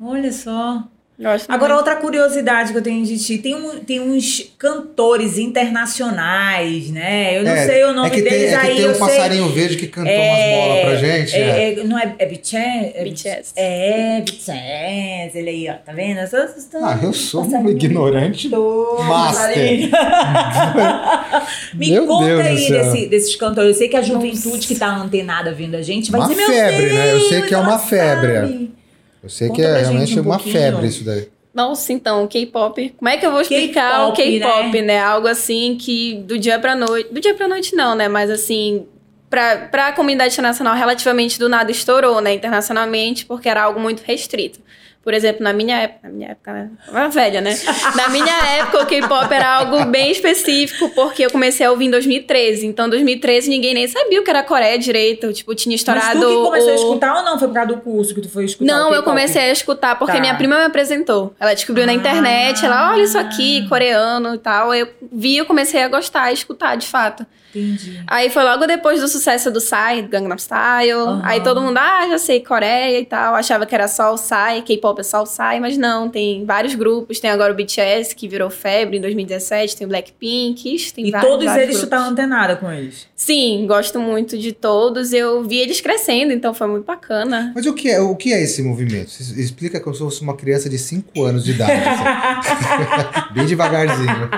[0.00, 0.84] Olha só.
[1.20, 1.88] Gosto Agora, muito.
[1.88, 3.38] outra curiosidade que eu tenho de ti.
[3.38, 7.36] Tem, um, tem uns cantores internacionais, né?
[7.36, 8.76] Eu não É, sei o nome é que deles tem, é que aí.
[8.76, 9.00] tem eu um sei.
[9.00, 11.34] passarinho verde que cantou umas bolas pra gente.
[11.34, 11.72] É, é.
[11.80, 13.52] é- não é, é BTS?
[13.56, 14.18] É.
[14.18, 15.36] É, BTS.
[15.38, 15.74] Ele aí, ó.
[15.84, 16.20] Tá vendo?
[16.20, 16.38] Eu sou-
[16.70, 18.48] sou- Ah, eu sou um ignorante.
[18.48, 19.90] todo, Master.
[21.74, 23.70] Me Meu conta Deus do aí desse- desses cantores.
[23.70, 26.52] Eu sei que a juventude que tá antenada vindo a gente vai Uma dizer, meu
[26.52, 27.12] febre, né?
[27.12, 28.70] Eu sei que é uma ela febre.
[29.22, 31.28] Eu sei Conta que é realmente um uma febre isso daí.
[31.52, 32.94] Nossa, então, K-pop.
[32.96, 35.00] Como é que eu vou explicar o K-pop, K-pop, né?
[35.00, 37.12] Algo assim que do dia pra noite.
[37.12, 38.08] Do dia pra noite, não, né?
[38.08, 38.86] Mas assim.
[39.28, 42.32] Pra, pra comunidade internacional, relativamente do nada estourou, né?
[42.32, 44.58] Internacionalmente, porque era algo muito restrito.
[45.08, 46.00] Por exemplo, na minha época.
[46.06, 46.70] Na minha época, né?
[46.90, 47.58] Uma velha, né?
[47.96, 51.90] Na minha época, o K-pop era algo bem específico, porque eu comecei a ouvir em
[51.90, 52.66] 2013.
[52.66, 55.32] Então, em 2013, ninguém nem sabia o que era Coreia direito.
[55.32, 56.20] Tipo, tinha Mas estourado.
[56.20, 57.38] tu que começou a o- escutar ou não?
[57.38, 60.12] Foi por causa do curso que tu foi escutar não, eu comecei a escutar porque
[60.12, 60.20] Tá.
[60.20, 61.34] minha prima me apresentou.
[61.40, 61.94] Ela descobriu na Ah.
[61.94, 64.74] internet, ela, olha isso aqui, coreano e tal.
[64.74, 67.24] Eu vi, eu comecei a gostar e escutar de fato.
[67.54, 68.02] Entendi.
[68.06, 70.92] Aí foi logo depois do sucesso do Psy, do Gangnam Style.
[70.92, 71.22] Aham.
[71.24, 73.34] Aí todo mundo, ah, já sei, Coreia e tal.
[73.34, 76.74] Achava que era só o Psy, K-pop é só o Psy, mas não, tem vários
[76.74, 77.20] grupos.
[77.20, 81.30] Tem agora o BTS, que virou febre em 2017, tem o Blackpink, tem E vários,
[81.30, 83.06] todos vários eles tu tá antenada com eles.
[83.14, 85.12] Sim, gosto muito de todos.
[85.12, 87.52] Eu vi eles crescendo, então foi muito bacana.
[87.54, 89.10] Mas o que é, o que é esse movimento?
[89.20, 91.72] Explica como se fosse uma criança de 5 anos de idade.
[91.72, 92.48] assim.
[93.34, 94.28] Bem devagarzinho.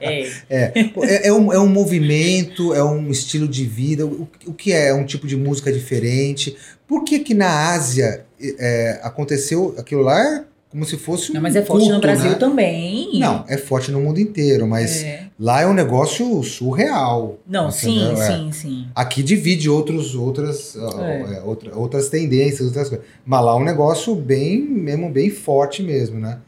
[0.00, 0.20] É.
[0.48, 4.04] É, é, é um, é um movimento, é um estilo de vida.
[4.06, 4.88] O, o que é?
[4.88, 6.56] É um tipo de música diferente?
[6.86, 11.40] Por que que na Ásia é, aconteceu aquilo lá é como se fosse um Não,
[11.42, 12.36] mas é forte no culto, Brasil né?
[12.36, 13.18] também.
[13.18, 15.26] Não, é forte no mundo inteiro, mas É.
[15.38, 17.38] lá é um negócio surreal.
[17.44, 18.00] Não, sim?
[18.12, 18.26] É.
[18.26, 18.86] sim, sim.
[18.94, 21.36] Aqui divide outros, outras, É.
[21.38, 23.04] é, outra- outras tendências, outras coisas.
[23.26, 26.38] Mas lá é um negócio bem, mesmo bem forte mesmo, né?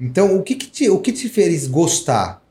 [0.00, 2.42] Então, o que, que te, o que te fez gostar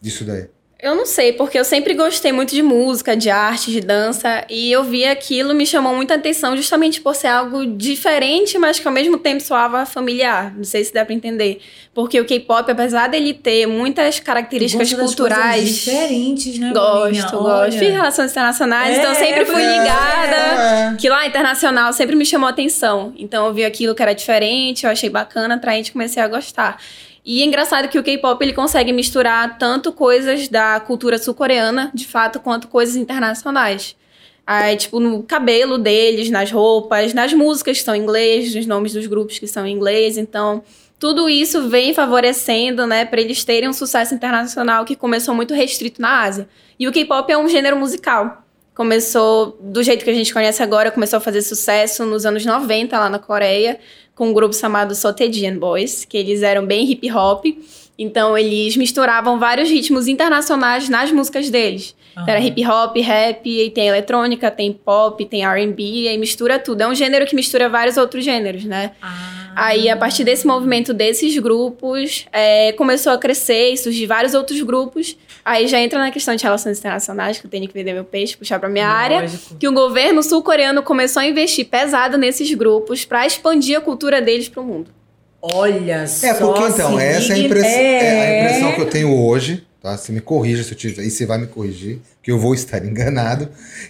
[0.00, 0.46] disso daí?
[0.80, 4.70] Eu não sei, porque eu sempre gostei muito de música, de arte, de dança, e
[4.70, 8.94] eu vi aquilo, me chamou muita atenção justamente por ser algo diferente, mas que ao
[8.94, 10.54] mesmo tempo soava familiar.
[10.56, 11.60] Não sei se dá pra entender.
[11.92, 15.68] Porque o K-pop, apesar dele ter muitas características culturais.
[15.68, 16.70] diferentes, né?
[16.72, 17.76] Gosto, gosto.
[17.76, 20.36] Fiz relações internacionais, É, então sempre fui ligada.
[20.36, 20.96] É.
[20.96, 23.12] Que lá, internacional, sempre me chamou atenção.
[23.18, 26.80] Então eu vi aquilo que era diferente, eu achei bacana, atraente, comecei a gostar.
[27.30, 32.06] E é engraçado que o K-pop ele consegue misturar tanto coisas da cultura sul-coreana, de
[32.06, 33.94] fato, quanto coisas internacionais.
[34.46, 38.94] Aí, tipo, no cabelo deles, nas roupas, nas músicas que são em inglês, nos nomes
[38.94, 40.16] dos grupos que são em inglês.
[40.16, 40.62] Então,
[40.98, 46.00] tudo isso vem favorecendo, né, para eles terem um sucesso internacional que começou muito restrito
[46.00, 46.48] na Ásia.
[46.78, 48.42] E o K-pop é um gênero musical.
[48.74, 52.98] Começou do jeito que a gente conhece agora, começou a fazer sucesso nos anos 90
[52.98, 53.78] lá na Coreia,
[54.18, 57.46] com um grupo chamado Sotedian Boys, que eles eram bem hip hop.
[57.96, 61.94] Então eles misturavam vários ritmos internacionais nas músicas deles.
[62.18, 62.22] Uhum.
[62.22, 66.58] Então, era hip hop, rap, e tem eletrônica, tem pop, tem R&B, e aí mistura
[66.58, 66.82] tudo.
[66.82, 68.92] É um gênero que mistura vários outros gêneros, né?
[69.00, 69.52] Ah.
[69.54, 74.60] Aí, a partir desse movimento desses grupos, é, começou a crescer e surgir vários outros
[74.62, 75.16] grupos.
[75.44, 78.36] Aí já entra na questão de relações internacionais, que eu tenho que vender meu peixe,
[78.36, 79.14] puxar para minha Lógico.
[79.14, 79.30] área.
[79.58, 84.48] Que o governo sul-coreano começou a investir pesado nesses grupos para expandir a cultura deles
[84.48, 84.90] para o mundo.
[85.40, 86.26] Olha só.
[86.26, 87.92] É, porque então, essa é a, impress é...
[87.92, 89.96] é a impressão que eu tenho hoje tá?
[89.96, 92.84] Você me corrija se eu tiver, e você vai me corrigir, que eu vou estar
[92.86, 93.48] enganado,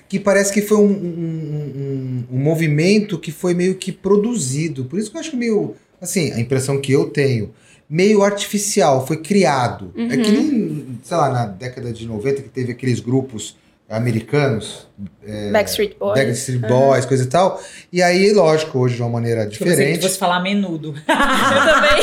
[0.08, 4.98] que parece que foi um, um, um, um, movimento que foi meio que produzido, por
[4.98, 7.52] isso que eu acho meio, assim, a impressão que eu tenho,
[7.88, 9.92] meio artificial, foi criado.
[9.96, 10.12] Uhum.
[10.12, 10.36] É que uhum.
[10.36, 13.56] nem, sei lá, na década de 90 que teve aqueles grupos
[13.88, 14.86] americanos.
[15.24, 16.18] É, Backstreet Boys.
[16.18, 17.08] Backstreet Boys, uhum.
[17.08, 17.62] coisa e tal.
[17.92, 20.02] E aí, lógico, hoje de uma maneira diferente.
[20.02, 20.92] Se você falar menudo.
[21.06, 22.02] Eu também.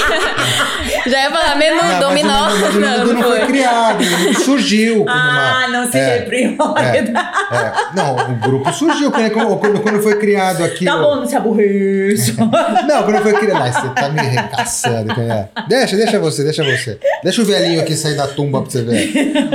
[1.12, 2.50] Já ia falar menudo, não, dominó.
[2.50, 5.68] Mas o menudo, não, não, foi criado, ele surgiu como ah, uma...
[5.68, 6.76] não se é, reprima.
[6.78, 10.86] É, é, não, o grupo surgiu quando, quando, quando foi criado aqui.
[10.86, 12.34] Tá bom, não se aborreça.
[12.88, 13.62] não, quando foi criado...
[13.62, 15.12] Ai, você tá me recaçando.
[15.20, 15.50] É.
[15.68, 16.98] Deixa, deixa você, deixa você.
[17.24, 19.12] Deixa o velhinho aqui sair da tumba pra você ver.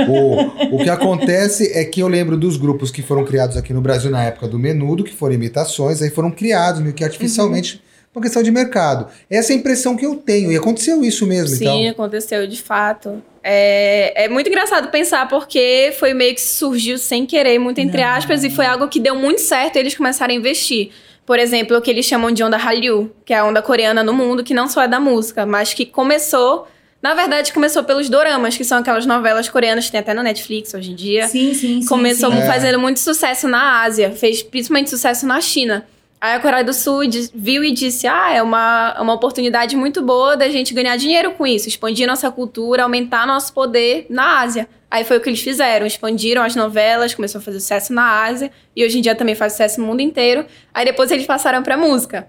[0.07, 3.81] O, o que acontece é que eu lembro dos grupos que foram criados aqui no
[3.81, 7.75] Brasil na época do Menudo, que foram imitações, aí foram criados meio que artificialmente.
[7.75, 9.07] Uhum uma questão de mercado.
[9.29, 10.51] Essa é a impressão que eu tenho.
[10.51, 11.77] E aconteceu isso mesmo, Sim, então.
[11.77, 13.23] Sim, aconteceu de fato.
[13.43, 18.09] É, é muito engraçado pensar porque foi meio que surgiu sem querer, muito entre Não.
[18.09, 20.91] aspas, e foi algo que deu muito certo e eles começaram a investir.
[21.25, 24.13] Por exemplo, o que eles chamam de onda Hallyu, que é a onda coreana no
[24.13, 26.67] mundo, que não só é da música, mas que começou
[27.01, 30.73] na verdade, começou pelos doramas, que são aquelas novelas coreanas que tem até na Netflix
[30.73, 31.27] hoje em dia.
[31.27, 31.87] Sim, sim, sim.
[31.87, 32.41] Começou sim.
[32.45, 35.87] fazendo muito sucesso na Ásia, fez principalmente sucesso na China.
[36.19, 37.01] Aí a Coreia do Sul
[37.33, 41.47] viu e disse: Ah, é uma, uma oportunidade muito boa da gente ganhar dinheiro com
[41.47, 44.69] isso, expandir nossa cultura, aumentar nosso poder na Ásia.
[44.91, 48.51] Aí foi o que eles fizeram, expandiram as novelas, começou a fazer sucesso na Ásia,
[48.75, 50.45] e hoje em dia também faz sucesso no mundo inteiro.
[50.71, 52.27] Aí depois eles passaram pra música.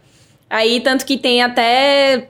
[0.53, 2.29] Aí, tanto que tem até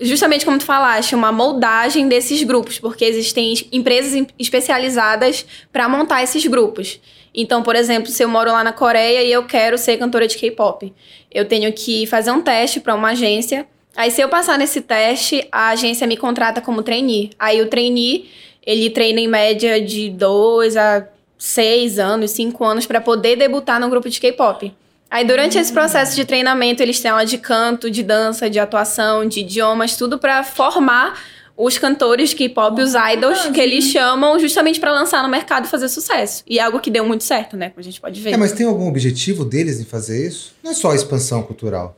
[0.00, 6.46] justamente como tu falaste, uma moldagem desses grupos, porque existem empresas especializadas para montar esses
[6.46, 7.00] grupos.
[7.34, 10.36] Então, por exemplo, se eu moro lá na Coreia e eu quero ser cantora de
[10.36, 10.92] K-pop,
[11.30, 13.66] eu tenho que fazer um teste para uma agência.
[13.96, 17.30] Aí, se eu passar nesse teste, a agência me contrata como trainee.
[17.38, 18.30] Aí, o trainee,
[18.64, 21.06] ele treina em média de dois a
[21.38, 24.72] seis anos, cinco anos para poder debutar no grupo de K-pop.
[25.12, 29.28] Aí, durante esse processo de treinamento, eles têm aula de canto, de dança, de atuação,
[29.28, 31.22] de idiomas, tudo para formar
[31.54, 35.90] os cantores K-pop, os idols, que eles chamam justamente para lançar no mercado e fazer
[35.90, 36.42] sucesso.
[36.48, 37.68] E é algo que deu muito certo, né?
[37.68, 38.30] Como a gente pode ver.
[38.30, 40.54] É, mas tem algum objetivo deles em fazer isso?
[40.64, 41.94] Não é só a expansão cultural.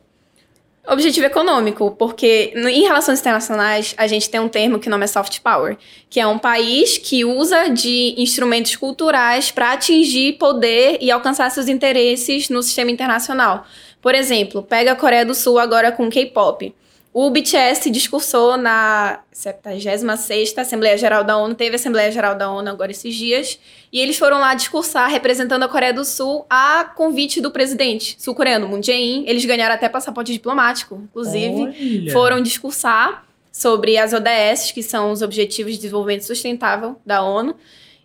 [0.87, 5.07] Objetivo econômico, porque em relações internacionais a gente tem um termo que o nome é
[5.07, 5.79] soft power,
[6.11, 11.69] que é um país que usa de instrumentos culturais para atingir poder e alcançar seus
[11.69, 13.65] interesses no sistema internacional.
[14.03, 16.75] Por exemplo, pega a Coreia do Sul agora com K-pop.
[17.15, 22.69] O BTS discursou na 76ª Assembleia Geral da ONU, teve a Assembleia Geral da ONU
[22.69, 23.57] agora esses dias,
[23.93, 28.67] e eles foram lá discursar representando a Coreia do Sul a convite do presidente sul-coreano
[28.67, 29.29] Moon Jae-in.
[29.29, 31.63] Eles ganharam até passaporte diplomático, inclusive.
[31.63, 32.13] Olha.
[32.13, 37.55] Foram discursar sobre as ODS, que são os Objetivos de Desenvolvimento Sustentável da ONU,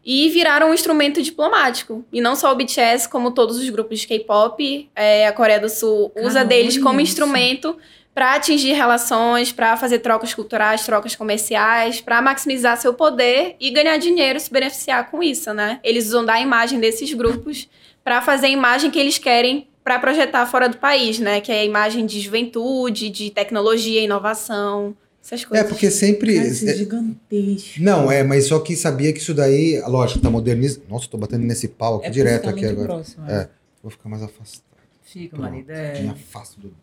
[0.05, 2.05] e viraram um instrumento diplomático.
[2.13, 5.67] E não só o BTS, como todos os grupos de K-pop, é, a Coreia do
[5.67, 7.11] Sul usa Caramba, deles como isso.
[7.11, 7.75] instrumento
[8.19, 13.95] para atingir relações, para fazer trocas culturais, trocas comerciais, para maximizar seu poder e ganhar
[13.95, 15.79] dinheiro, se beneficiar com isso, né?
[15.85, 17.69] Eles usam da imagem desses grupos
[18.03, 21.39] para fazer a imagem que eles querem para projetar fora do país, né?
[21.39, 25.65] Que é a imagem de juventude, de tecnologia, inovação, essas coisas.
[25.65, 26.35] É, porque sempre.
[26.35, 27.81] Cara, isso é gigantesco.
[27.81, 30.83] Não, é, mas só que sabia que isso daí, lógico, tá modernizando.
[30.89, 32.95] Nossa, tô batendo nesse pau aqui é direto tá aqui agora.
[32.95, 33.33] Próximo, é.
[33.33, 33.49] é.
[33.81, 34.65] Vou ficar mais afastado.
[35.03, 35.69] Fica, marido.
[35.69, 36.01] É.
[36.01, 36.73] Me afasto do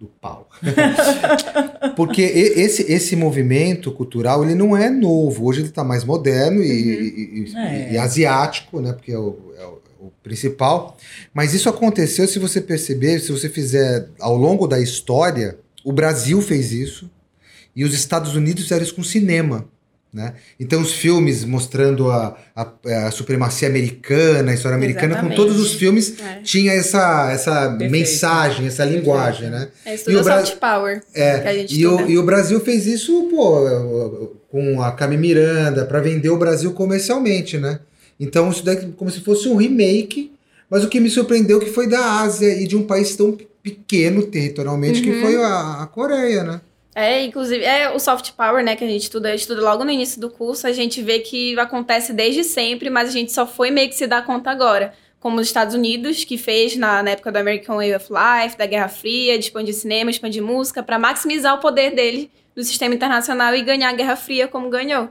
[0.00, 0.48] do pau.
[1.96, 5.46] Porque esse, esse movimento cultural ele não é novo.
[5.46, 7.04] Hoje ele está mais moderno e, uhum.
[7.04, 7.92] e, e, é.
[7.94, 8.92] e, asiático, né?
[8.92, 10.96] Porque é o, é o, o, principal.
[11.34, 16.40] Mas isso aconteceu, se você perceber, se você fizer ao longo da história, o Brasil
[16.40, 17.10] fez isso
[17.74, 19.66] e os Estados Unidos fizeram isso com cinema.
[20.12, 20.32] Né?
[20.58, 22.66] Então, os filmes mostrando a, a,
[23.06, 25.36] a supremacia americana, a história americana, Exatamente.
[25.36, 26.40] com todos os filmes, É.
[26.42, 27.90] tinha essa, essa Perfeito.
[27.92, 29.68] mensagem, essa linguagem, né?
[29.84, 32.58] É E o Bra- soft power É, que a gente E o, e o Brasil
[32.60, 37.78] fez isso, pô, com a Cami Miranda, para vender o Brasil comercialmente, né?
[38.18, 40.32] Então, isso daí é como se fosse um remake,
[40.70, 44.22] mas o que me surpreendeu que foi da Ásia e de um país tão pequeno
[44.22, 45.20] territorialmente, que Uhum.
[45.20, 46.60] foi a, a Coreia, né?
[46.94, 50.20] É, inclusive, é o soft power, né, que a gente estuda, estuda logo no início
[50.20, 53.88] do curso, a gente vê que acontece desde sempre, mas a gente só foi meio
[53.88, 54.92] que se dar conta agora.
[55.20, 58.66] Como os Estados Unidos, que fez na, na época do American Way of Life, da
[58.66, 63.54] Guerra Fria, de expandir cinema, expandir música, para maximizar o poder dele no sistema internacional
[63.54, 65.08] e ganhar a Guerra Fria como ganhou.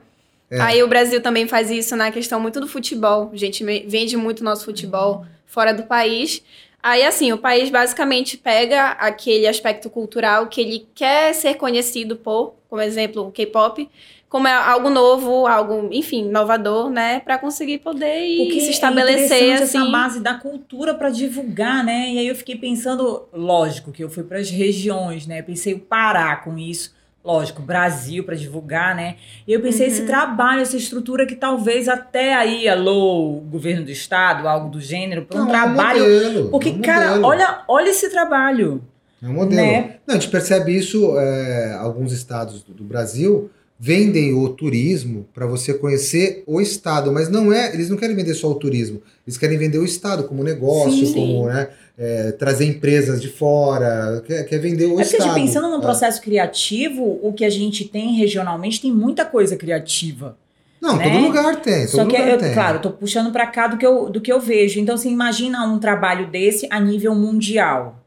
[0.50, 0.62] É.
[0.62, 3.30] Aí o Brasil também faz isso na questão muito do futebol.
[3.34, 6.42] A gente vende muito nosso futebol fora do país.
[6.82, 12.54] Aí, assim, o país basicamente pega aquele aspecto cultural que ele quer ser conhecido por,
[12.70, 13.90] como exemplo, o K-pop,
[14.30, 17.20] como é algo novo, algo, enfim, inovador, né?
[17.22, 19.78] Pra conseguir poder Porque se é estabelecer, interessante assim.
[19.80, 22.10] essa base da cultura para divulgar, né?
[22.12, 25.42] E aí eu fiquei pensando, lógico, que eu fui para as regiões, né?
[25.42, 26.94] Pensei o Pará com isso,
[27.28, 29.18] lógico, Brasil para divulgar, né?
[29.46, 29.92] E eu pensei Uhum.
[29.94, 35.26] esse trabalho, essa estrutura que talvez até aí, alô, governo do estado, algo do gênero,
[35.26, 36.00] para um Não, é trabalho.
[36.04, 38.82] modelo, Porque, é um cara, olha, olha esse trabalho.
[39.22, 39.62] É um modelo.
[39.62, 39.96] Né?
[40.08, 45.46] Não, a gente percebe isso, é, alguns estados do, do Brasil vendem o turismo para
[45.46, 49.38] você conhecer o estado, mas não é, eles não querem vender só o turismo, eles
[49.38, 51.14] querem vender o estado como negócio, Sim.
[51.14, 55.24] como né, é, trazer empresas de fora, quer, quer vender o É porque, estado.
[55.34, 55.82] gente, pensando num É.
[55.82, 60.38] processo criativo, o que a gente tem regionalmente tem muita coisa criativa.
[60.80, 61.10] Não, né?
[61.10, 62.54] todo lugar tem, todo Só que, lugar eu, tem.
[62.54, 64.80] claro, tô puxando pra cá do que, eu, do que eu vejo.
[64.80, 68.04] Então, você imagina um trabalho desse a nível mundial,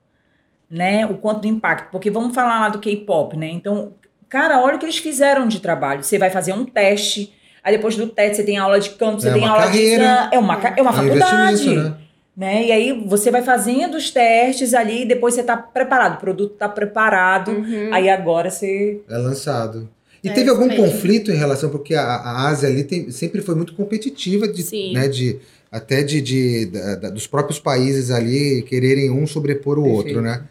[0.71, 1.05] né?
[1.07, 1.91] O quanto do impacto.
[1.91, 3.49] Porque vamos falar lá do K-pop, né?
[3.51, 3.93] Então,
[4.29, 6.05] cara, olha o que eles fizeram de trabalho.
[6.05, 7.33] Você vai fazer um teste,
[7.65, 10.29] aí depois do teste você tem aula de canto, você É tem uma aula carreira.
[10.31, 10.37] de...
[10.37, 11.75] É uma, é uma É um faculdade.
[11.75, 11.95] né?
[12.37, 12.67] Né?
[12.67, 16.55] E aí você vai fazendo os testes ali, e depois você tá preparado, o produto
[16.55, 17.91] tá preparado, Uhum.
[17.93, 19.01] aí agora você...
[19.09, 19.89] É lançado.
[20.23, 20.85] E É teve algum mesmo.
[20.85, 24.93] conflito em relação, porque a, a Ásia ali tem- sempre foi muito competitiva, de, Sim.
[24.93, 25.39] né, de,
[25.73, 30.07] até de, de- da- da- dos próprios países ali quererem um sobrepor o Perfeito.
[30.09, 30.45] outro, né?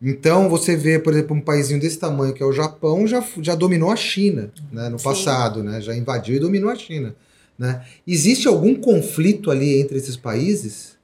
[0.00, 3.54] Então você vê, por exemplo, um paísinho desse tamanho que é o Japão, já, já
[3.54, 5.04] dominou a China né, no Sim.
[5.04, 5.80] passado, né?
[5.80, 7.14] Já invadiu e dominou a China.
[7.58, 7.80] Né?
[8.06, 10.95] Existe algum conflito ali entre esses países?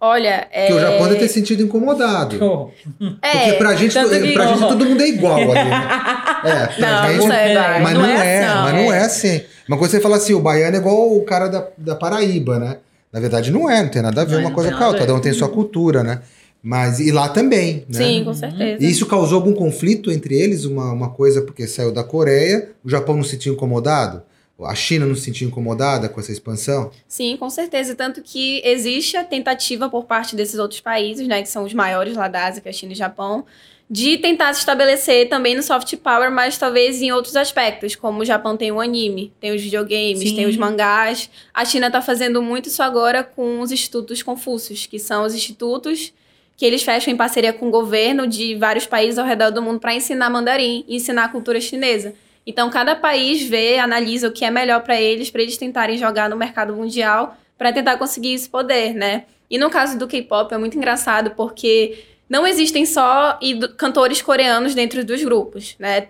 [0.00, 0.66] Olha, é...
[0.68, 2.36] Que o Japão deve ter sentido incomodado.
[3.20, 5.70] é, Porque pra gente, que- pra gente todo mundo é igual ali.
[5.70, 5.88] Né?
[6.42, 9.40] É, pra Não, gente, não é, mas não, é, assim, mas não é assim.
[9.68, 12.78] Uma coisa você fala assim, o baiano é igual o cara da, da Paraíba, né?
[13.12, 14.82] Na verdade não é, não tem nada a ver Não é, uma não coisa com
[14.82, 16.22] a outra, cada um tem sua cultura, né?
[16.62, 17.98] Mas, e lá também, né?
[17.98, 18.82] Sim, com certeza.
[18.82, 20.64] E isso causou algum conflito entre eles?
[20.64, 24.22] Uma, uma coisa porque saiu da Coreia, o Japão não se sentia incomodado?
[24.64, 26.90] A China não se sentia incomodada com essa expansão?
[27.06, 27.94] Sim, com certeza.
[27.94, 32.16] Tanto que existe a tentativa por parte desses outros países, né, que são os maiores
[32.16, 33.44] lá da Ásia, que é a China e o Japão,
[33.90, 38.24] de tentar se estabelecer também no soft power, mas talvez em outros aspectos, como o
[38.24, 40.36] Japão tem o anime, tem os videogames, Sim.
[40.36, 41.28] tem os mangás.
[41.52, 46.12] A China está fazendo muito isso agora com os institutos Confúcios, que são os institutos
[46.56, 49.80] que eles fecham em parceria com o governo de vários países ao redor do mundo
[49.80, 52.14] para ensinar mandarim e ensinar a cultura chinesa.
[52.50, 56.28] Então, cada país vê, analisa o que é melhor para eles, para eles tentarem jogar
[56.28, 59.26] no mercado mundial, para tentar conseguir esse poder, né?
[59.48, 63.38] E no caso do K-pop é muito engraçado porque não existem só
[63.76, 66.08] cantores coreanos dentro dos grupos, né?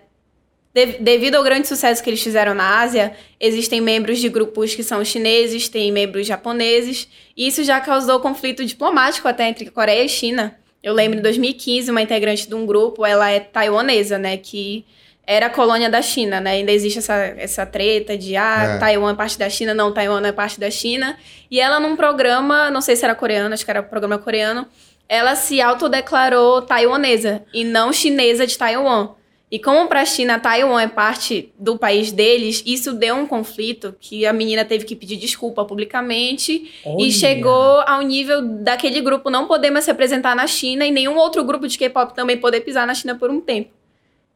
[0.73, 4.81] De- devido ao grande sucesso que eles fizeram na Ásia, existem membros de grupos que
[4.81, 10.09] são chineses, tem membros japoneses, e isso já causou conflito diplomático até entre Coreia e
[10.09, 10.57] China.
[10.81, 14.83] Eu lembro em 2015, uma integrante de um grupo, ela é taiwanesa, né, que
[15.31, 16.51] era a colônia da China, né?
[16.51, 18.77] Ainda existe essa, essa treta de ah, É.
[18.79, 21.17] Taiwan é parte da China, não, Taiwan não é parte da China.
[21.49, 24.67] E ela num programa, não sei se era coreano, acho que era um programa coreano,
[25.07, 29.11] ela se autodeclarou taiwanesa e não chinesa de Taiwan.
[29.49, 33.95] E como para a China, Taiwan é parte do país deles, isso deu um conflito
[34.01, 37.05] que a menina teve que pedir desculpa publicamente Olha.
[37.05, 41.15] e chegou ao nível daquele grupo não poder mais se apresentar na China e nenhum
[41.17, 43.80] outro grupo de K-pop também poder pisar na China por um tempo.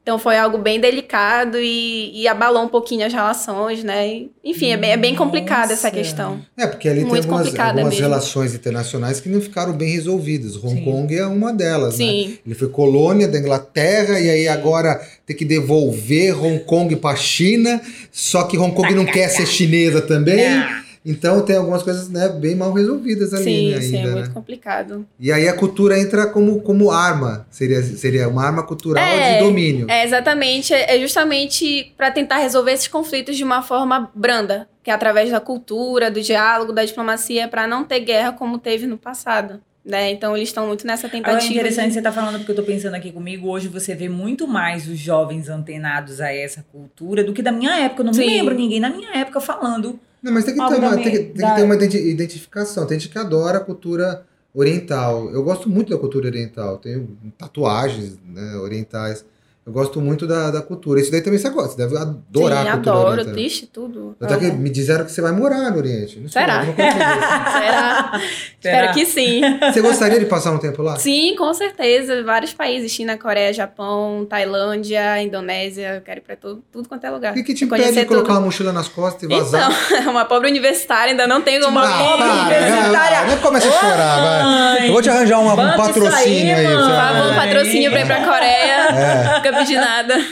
[0.05, 4.07] Então foi algo bem delicado e, e abalou um pouquinho as relações, né?
[4.07, 6.39] E, enfim, é bem, é bem complicada essa questão.
[6.55, 8.07] É, porque ali tem Muito algumas, complicada algumas mesmo.
[8.07, 10.57] relações internacionais que não ficaram bem resolvidas.
[10.63, 10.85] Hong Sim.
[10.85, 12.05] Kong é uma delas, né?
[12.05, 12.37] Sim.
[12.45, 17.81] Ele foi colônia da Inglaterra e aí agora tem que devolver Hong Kong para China,
[18.11, 20.45] só que Hong Kong não quer ser chinesa também.
[20.45, 24.11] Ah, Então tem algumas coisas né, bem mal resolvidas ali sim, né, sim, é ainda.
[24.13, 24.33] muito né?
[24.33, 25.05] complicado.
[25.19, 27.45] E aí a cultura entra como, como arma.
[27.51, 29.85] Seria, seria uma arma cultural É, de domínio.
[29.89, 34.89] É exatamente, é é justamente para tentar resolver esses conflitos de uma forma branda, que
[34.89, 38.97] é através da cultura, do diálogo, da diplomacia, para não ter guerra como teve no
[38.97, 39.61] passado.
[39.85, 40.09] Né?
[40.11, 41.53] Então eles estão muito nessa Agora é tentativa.
[41.53, 44.47] interessante de- você estar falando, porque eu tô pensando aqui comigo, hoje você vê muito
[44.47, 48.01] mais os jovens antenados a essa cultura do que da minha época.
[48.01, 48.25] Eu não me Sim.
[48.25, 49.99] lembro ninguém na minha época falando.
[50.25, 52.87] Não, mas tem que, ter uma, tem que, tem que ter uma identi- identificação.
[52.87, 55.29] Tem gente que adora a cultura oriental.
[55.29, 56.79] Eu gosto muito da cultura oriental.
[56.79, 59.23] Tenho tatuagens né, orientais.
[59.65, 61.01] Eu gosto muito da, da cultura.
[61.01, 61.69] Isso daí também você gosta.
[61.71, 63.33] Você deve adorar Sim, a cultura adoro, oriental.
[63.33, 64.15] triste, tudo.
[64.21, 66.19] Até que me disseram que você vai morar no Oriente.
[66.19, 66.63] Não sei, Será?
[66.63, 66.93] não consigo.
[66.99, 68.11] Será?
[68.21, 68.21] Será?
[68.61, 69.41] Espero que sim.
[69.73, 70.97] Você gostaria de passar um tempo lá?
[70.97, 72.21] Sim, com certeza.
[72.23, 75.95] Vários países: China, Coreia, Japão, Tailândia, Indonésia.
[75.95, 77.31] Eu quero ir pra tudo, tudo quanto é lugar.
[77.31, 78.35] O que, que te impede de colocar tudo.
[78.37, 79.71] uma mochila nas costas e vazar?
[79.97, 81.71] Então, uma pobre universitária ainda não tem como.
[81.71, 83.17] Uma Ah, pobre para, universitária.
[83.21, 84.41] vai, vai, começa a chorar, vai.
[84.43, 84.87] Ai.
[84.89, 86.63] Eu vou te arranjar uma- um patrocínio aí, aí.
[86.67, 86.87] mano.
[86.95, 88.75] vai- um patrocínio pra ir pra Coreia.
[88.95, 89.39] É.
[89.55, 90.25] Nunca pedi nada.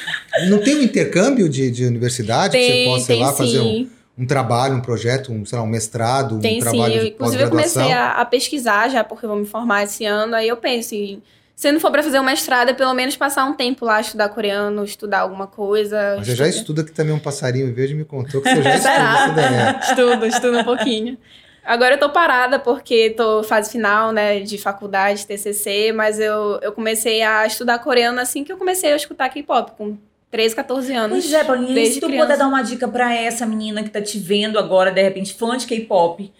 [0.49, 3.59] Não tem um intercâmbio de, de universidade que você Tem, possa, sei tem lá, fazer
[3.59, 3.91] um, sim.
[4.17, 6.69] um trabalho, um projeto, um, sei lá, um mestrado, um Tem sim.
[6.69, 9.83] trabalho Eu, de inclusive, eu comecei a, a pesquisar já, porque eu vou me formar
[9.83, 10.35] esse ano.
[10.35, 11.21] Aí eu penso em.
[11.55, 14.27] Se não for pra fazer um mestrado, é pelo menos passar um tempo lá, estudar
[14.29, 16.15] coreano, estudar alguma coisa.
[16.17, 18.73] Mas você já Estuda- estuda que também um passarinho verde me contou que você já
[18.75, 19.79] estuda é.
[19.87, 21.15] Estudo, estudo um pouquinho.
[21.65, 26.73] Agora eu tô parada porque tô fase final, né, de faculdade, TCC, mas eu, eu
[26.73, 29.97] comecei a estudar coreano assim que eu comecei a escutar K-pop, com
[30.29, 31.23] 13, 14 anos.
[31.23, 32.25] Pois é, Paulinha, e desde se tu criança.
[32.25, 35.55] puder dar uma dica pra essa menina que tá te vendo agora, de repente, fã
[35.55, 36.31] de K-pop,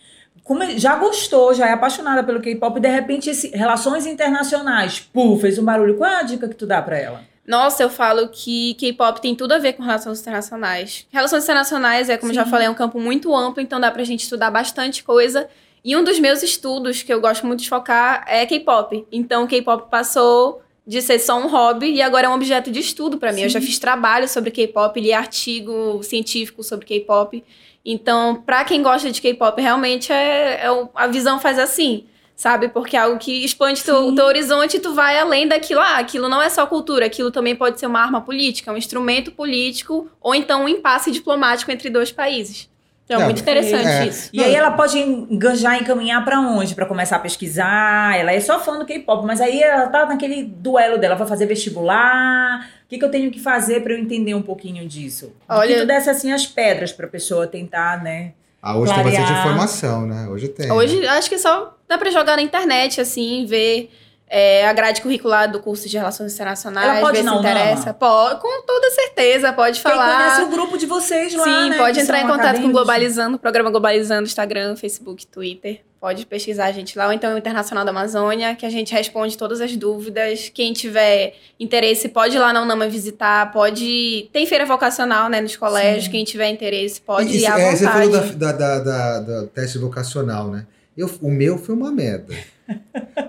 [0.44, 5.38] como já gostou, já é apaixonada pelo K-pop, e de repente, esse, relações internacionais, pô,
[5.38, 5.96] fez um barulho.
[5.96, 7.22] Qual é a dica que tu dá pra ela?
[7.46, 11.06] Nossa, eu falo que K-pop tem tudo a ver com relações internacionais.
[11.12, 12.52] Relações internacionais é, como eu já Sim.
[12.52, 15.50] falei, é um campo muito amplo, então dá pra gente estudar bastante coisa.
[15.84, 19.06] E um dos meus estudos que eu gosto muito de focar é K-pop.
[19.12, 23.18] Então, K-pop passou de ser só um hobby e agora é um objeto de estudo
[23.18, 23.42] pra mim.
[23.42, 23.66] Eu já Sim.
[23.66, 27.44] fiz trabalho sobre K-pop, li artigo científico sobre K-pop.
[27.86, 32.06] Então, pra quem gosta de K-pop, realmente é, é a visão faz assim,
[32.44, 32.68] sabe?
[32.68, 35.80] Porque é algo que expande teu, teu horizonte e tu vai além daquilo.
[35.80, 39.32] Ah, aquilo não é só cultura, aquilo também pode ser uma arma política, um instrumento
[39.32, 42.70] político, ou então um impasse diplomático entre dois países.
[43.06, 44.08] Então, é muito interessante é.
[44.08, 44.30] isso.
[44.34, 46.76] E aí ela pode enganjar e caminhar pra onde?
[46.76, 48.18] Pra começar a pesquisar.
[48.18, 51.46] Ela é só fã do K-pop, mas aí ela tá naquele duelo dela, vai fazer
[51.46, 52.70] vestibular.
[52.86, 55.34] O que, que eu tenho que fazer pra eu entender um pouquinho disso?
[55.48, 58.34] Olha- que tu desse assim as pedras pra pessoa tentar, né?
[58.66, 59.46] Ah, hoje tem bastante Clarear.
[59.46, 60.28] informação, né?
[60.30, 60.72] Hoje tem.
[60.72, 63.92] Hoje, acho que só dá pra jogar na internet, assim, ver
[64.36, 67.82] é, a grade curricular do curso de Relações Internacionais, Ela pode ver na se interessa.
[67.84, 67.94] Unama?
[67.94, 70.44] Pode, com toda certeza, pode Quem conhece falar.
[70.44, 72.72] o grupo de vocês lá, Sim, né, pode entrar em contato com o acadêmicos.
[72.72, 75.82] Globalizando, programa Globalizando, Instagram, Facebook, Twitter.
[76.02, 79.38] Pode pesquisar a gente lá, ou então o Internacional da Amazônia, que a gente responde
[79.38, 80.50] todas as dúvidas.
[80.54, 84.28] Quem tiver interesse, pode ir lá na Unama visitar, pode...
[84.34, 86.06] Tem feira vocacional, né, nos colégios.
[86.06, 86.12] Sim.
[86.12, 87.78] Quem tiver interesse, pode Isso, ir à é, vontade.
[87.78, 90.66] Você falou da, da, da, da- da teste vocacional, né?
[90.98, 92.36] Eu, o meu foi uma merda.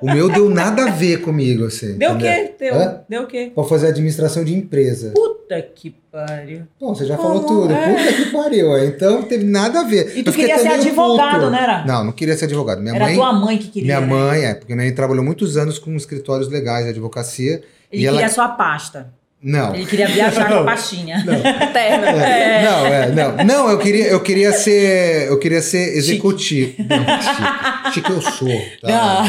[0.01, 1.97] O meu deu nada a ver comigo, assim.
[1.99, 2.53] Deu o quê?
[2.59, 3.01] Deu, Hã?
[3.09, 3.51] deu o quê?
[3.55, 5.12] Pra fazer administração de empresa.
[5.14, 6.62] Puta que pariu.
[6.79, 7.29] Pô, você já Como?
[7.29, 7.73] falou tudo.
[7.73, 7.94] É.
[7.94, 8.68] Puta que pariu.
[8.70, 8.79] ó.
[8.79, 10.16] Então não teve nada a ver.
[10.16, 11.51] E tu queria ser meio advogado, puto.
[11.51, 11.85] né, era?
[11.87, 12.81] Não, não queria ser advogado.
[12.81, 13.14] Minha Era mãe.
[13.14, 13.99] tua mãe que queria.
[13.99, 14.07] Minha né?
[14.07, 17.62] mãe, é, porque minha mãe trabalhou muitos anos com escritórios legais de advocacia.
[17.90, 19.12] Ele e ela- queria sua pasta.
[19.44, 19.74] Não.
[19.74, 21.22] Ele queria viajar com a pastinha.
[21.72, 22.07] Terno.
[22.07, 23.44] É, Não, é, não.
[23.44, 25.28] Não, eu queria, eu queria ser.
[25.28, 26.72] Eu queria ser executivo.
[26.88, 27.92] Não, chique.
[27.92, 28.48] Chique eu sou.
[28.80, 29.24] Tá?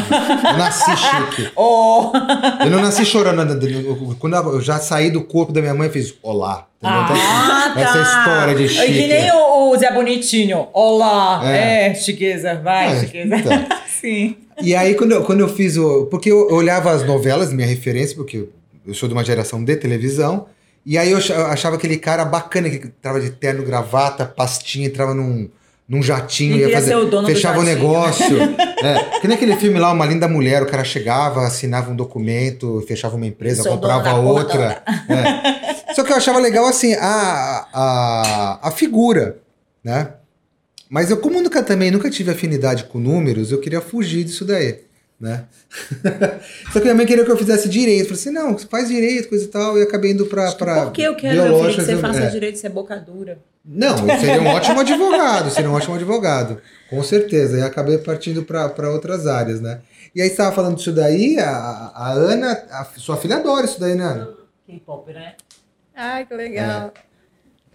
[0.52, 1.50] Eu nasci chique.
[1.54, 2.10] Oh.
[2.64, 3.42] Eu não nasci chorando.
[3.66, 6.66] Eu- Quando eu já saí do corpo da minha mãe, eu fiz olá.
[6.82, 7.00] Entendeu?
[7.04, 7.80] Então, Ah, tá.
[7.80, 8.92] Essa história de É chique.
[8.94, 10.68] que nem o, o Zé Bonitinho.
[10.72, 11.42] Olá.
[11.44, 11.88] É.
[11.90, 12.54] É, chiqueza.
[12.62, 13.36] Vai, É, chiqueza.
[13.36, 13.66] então.
[14.00, 14.36] Sim.
[14.62, 16.06] E aí, quando eu, quando eu fiz o.
[16.06, 18.46] Porque eu olhava as novelas, minha referência, porque
[18.86, 20.46] eu sou de uma geração de televisão.
[20.84, 24.86] E aí eu ach- eu achava aquele cara bacana que entrava de terno, gravata, pastinha,
[24.86, 25.48] entrava num,
[25.88, 26.94] num jatinho, ia fazer.
[27.26, 27.76] fechava o jatinho.
[27.82, 28.36] negócio.
[28.84, 32.84] é, que nem aquele filme lá, Uma Linda Mulher, o cara chegava, assinava um documento,
[32.86, 34.82] fechava uma empresa, Sou comprava outra.
[35.08, 35.92] É.
[35.94, 39.38] Só que eu achava legal assim, a, a, a figura,
[39.82, 40.10] né?
[40.88, 44.82] Mas eu, como nunca também nunca tive afinidade com números, eu queria fugir disso daí,
[45.20, 45.46] né?
[46.72, 48.00] Só que minha mãe queria que eu fizesse direito.
[48.00, 50.52] Eu falei assim, não, você faz direito, coisa e tal, e acabei indo pra.
[50.52, 52.26] pra Por que eu quero, meu filho, que você faça é.
[52.26, 53.38] direito, você é boca dura?
[53.64, 57.58] Não, eu seria um ótimo advogado, seria um ótimo advogado, com certeza.
[57.58, 59.80] E acabei partindo para outras áreas, né?
[60.14, 63.80] E aí você estava falando disso daí, a, a Ana, a sua filha adora isso
[63.80, 64.28] daí, né, Ana?
[64.66, 65.34] K-pop, né?
[65.94, 66.92] Ai, que legal.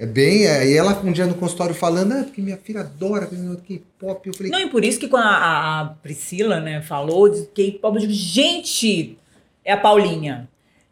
[0.01, 0.45] É bem.
[0.47, 4.27] É, e ela um dia no consultório falando, ah, porque minha filha adora K-pop.
[4.27, 4.51] Eu falei.
[4.51, 8.13] Não, e por isso que quando a, a Priscila, né, falou de K-pop, eu digo,
[8.13, 9.17] gente,
[9.63, 10.49] é a Paulinha.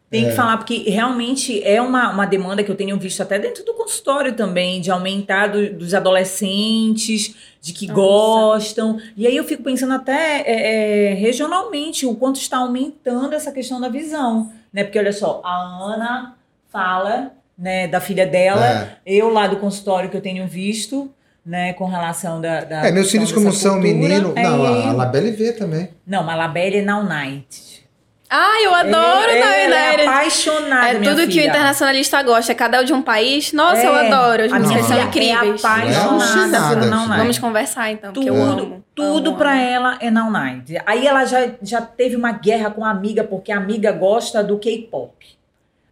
[0.08, 0.30] Tem É.
[0.30, 3.74] que falar, porque realmente é uma, uma demanda que eu tenho visto até dentro do
[3.74, 8.00] consultório também, de aumentar do- dos adolescentes, de que Nossa.
[8.00, 9.00] gostam.
[9.16, 13.80] E aí eu fico pensando até é, é, regionalmente o quanto está aumentando essa questão
[13.80, 14.52] da visão.
[14.72, 14.82] Né?
[14.84, 15.54] Porque olha só, a
[15.94, 16.36] Ana
[16.68, 18.88] fala né, da filha dela, É.
[19.04, 21.10] eu lá do consultório que eu tenho visto.
[21.44, 22.60] Né, com relação da.
[22.64, 24.32] da É, meus filhos, como são cultura, menino.
[24.36, 25.88] é- Não, a, a Labelle vê também.
[26.06, 27.82] Não, mas a Labelle é Now Night.
[28.28, 31.48] Ah, eu adoro é, Now ela é apaixonada, É minha tudo que o filha.
[31.48, 32.54] internacionalista gosta.
[32.54, 33.54] Cada um de um país.
[33.54, 34.44] Nossa, eu É, adoro.
[34.44, 35.02] As músicas são filha
[35.32, 35.64] incríveis.
[35.64, 36.86] É apaixonada.
[36.86, 37.18] Night.
[37.18, 38.84] Vamos conversar então, porque eu Tudo, amo.
[38.94, 39.60] tudo amo, pra amo.
[39.62, 40.74] ela é Now Night.
[40.84, 44.58] Aí ela já, já teve uma guerra com a amiga, porque a amiga gosta do
[44.58, 45.10] K-pop.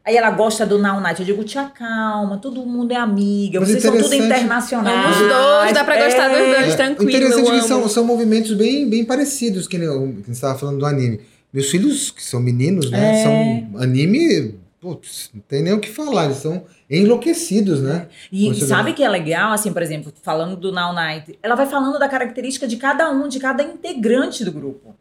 [0.08, 1.20] Aí ela gosta do Now Night.
[1.20, 3.60] Eu digo, tia, calma, todo mundo é amiga.
[3.60, 5.16] Mas Vocês são tudo internacionais.
[5.16, 6.72] Os dois, dá pra gostar dos dois.
[6.72, 10.24] É, tranquilo, interessante eu que são, são movimentos bem, bem parecidos, que nem o- que
[10.24, 11.20] você estava falando do anime.
[11.52, 13.20] Meus filhos, que são meninos, né?
[13.20, 13.22] É.
[13.22, 14.54] São anime.
[14.80, 18.06] Putz, não tem nem o que falar, eles são enlouquecidos, né?
[18.32, 21.98] E sabe que é legal, assim, por exemplo, falando do Now Night, ela vai falando
[21.98, 24.94] da característica de cada um, de cada integrante do grupo.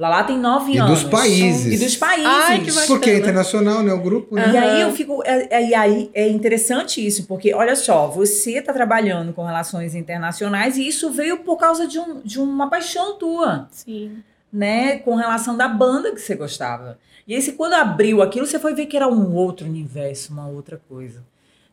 [0.00, 1.02] Lala tem nove E anos.
[1.02, 1.78] dos países.
[1.78, 2.26] E dos países.
[2.26, 2.72] Ai, que.
[2.86, 3.92] Porque é internacional, né?
[3.92, 4.50] O grupo, né?
[4.50, 5.22] E aí eu fico.
[5.26, 9.94] é- é- E aí é interessante isso, porque olha só, você está trabalhando com relações
[9.94, 14.22] internacionais e isso veio por causa de, um, de uma paixão tua, Sim.
[14.50, 14.96] né?
[15.00, 16.98] Com relação da banda que você gostava.
[17.28, 20.48] E aí, você, quando abriu aquilo, você foi ver que era um outro universo, uma
[20.48, 21.22] outra coisa.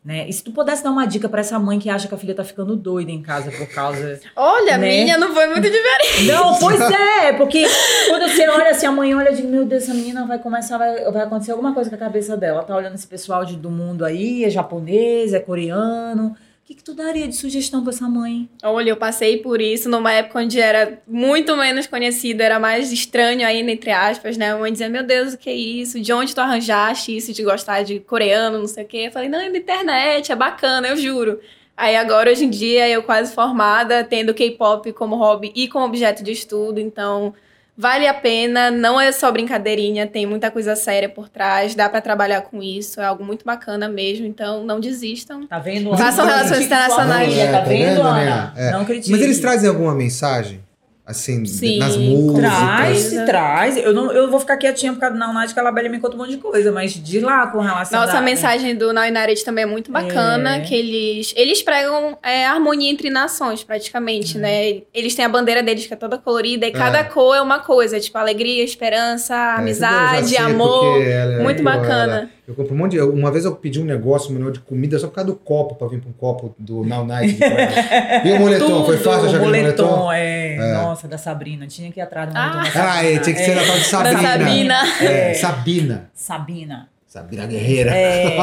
[0.08, 0.26] Né?
[0.26, 2.34] E se tu pudesse dar uma dica pra essa mãe que acha que a filha
[2.34, 4.18] tá ficando doida em casa por causa.
[4.34, 5.02] Olha, a Né?
[5.02, 6.24] minha não foi muito diferente.
[6.24, 6.80] Não, pois
[7.20, 7.62] é, porque
[8.08, 10.78] quando você olha assim, a mãe olha e diz, meu Deus, essa menina vai começar,
[10.78, 12.54] vai, vai acontecer alguma coisa com a cabeça dela.
[12.60, 16.34] Ela tá olhando esse pessoal de, do mundo aí, é japonês, é coreano.
[16.68, 18.46] Que, que tu daria de sugestão pra essa mãe?
[18.62, 23.46] Olha, eu passei por isso numa época onde era muito menos conhecido, era mais estranho
[23.46, 24.52] ainda, entre aspas, né?
[24.52, 25.98] A mãe dizia, meu Deus, o que é isso?
[25.98, 29.04] De onde tu arranjaste isso de gostar de coreano, não sei o quê?
[29.06, 31.40] Eu falei, não, é da internet, é bacana, eu juro.
[31.74, 36.22] Aí agora, hoje em dia, eu quase formada, tendo K-pop como hobby e como objeto
[36.22, 37.32] de estudo, então
[37.78, 42.00] vale a pena, não é só brincadeirinha, tem muita coisa séria por trás, dá pra
[42.00, 45.46] trabalhar com isso, é algo muito bacana mesmo, então não desistam.
[45.46, 45.96] Tá vendo?
[45.96, 47.38] Façam então, relações internacionais.
[47.38, 48.24] É, tá vendo, Ana?
[48.24, 48.52] né?
[48.56, 48.70] É.
[48.72, 49.12] Não critique.
[49.12, 50.60] Mas eles trazem alguma mensagem?
[51.08, 52.38] Assim, Sim, nas músicas?
[52.52, 53.76] Traz, traz.
[53.78, 56.14] Eu, não, eu vou ficar quietinha por causa do Night, que a Labelle me conta
[56.14, 59.62] um monte de coisa, mas de lá com relação Nossa, a mensagem do United também
[59.64, 60.60] é muito bacana, É.
[60.60, 64.42] que eles eles pregam é, harmonia entre nações, praticamente, Uhum.
[64.42, 64.82] né?
[64.92, 66.72] Eles têm a bandeira deles que é toda colorida e É.
[66.72, 70.98] cada cor é uma coisa, tipo alegria, esperança, É, amizade, já sei, amor.
[71.42, 71.88] muito bacana.
[72.18, 73.00] ela- eu compro um monte de.
[73.00, 75.74] Uma vez eu pedi um negócio, um manual de comida, só por causa do copo,
[75.74, 77.38] pra vir pra um copo do Now Night.
[78.24, 79.86] e o moletom, foi Tudo, fácil achar o moletom?
[79.86, 80.72] moletom, é.
[80.82, 81.66] Nossa, da Sabrina.
[81.66, 82.62] Tinha que ir atrás do moletom Ah.
[82.62, 82.92] da Sabrina.
[82.94, 84.22] Ah, é, tinha que ser na tal de Sabrina.
[84.22, 84.74] Sabina.
[85.02, 86.10] É, Sabina.
[86.14, 86.88] Sabina.
[87.06, 87.90] Sabina Guerreira.
[87.90, 88.36] É,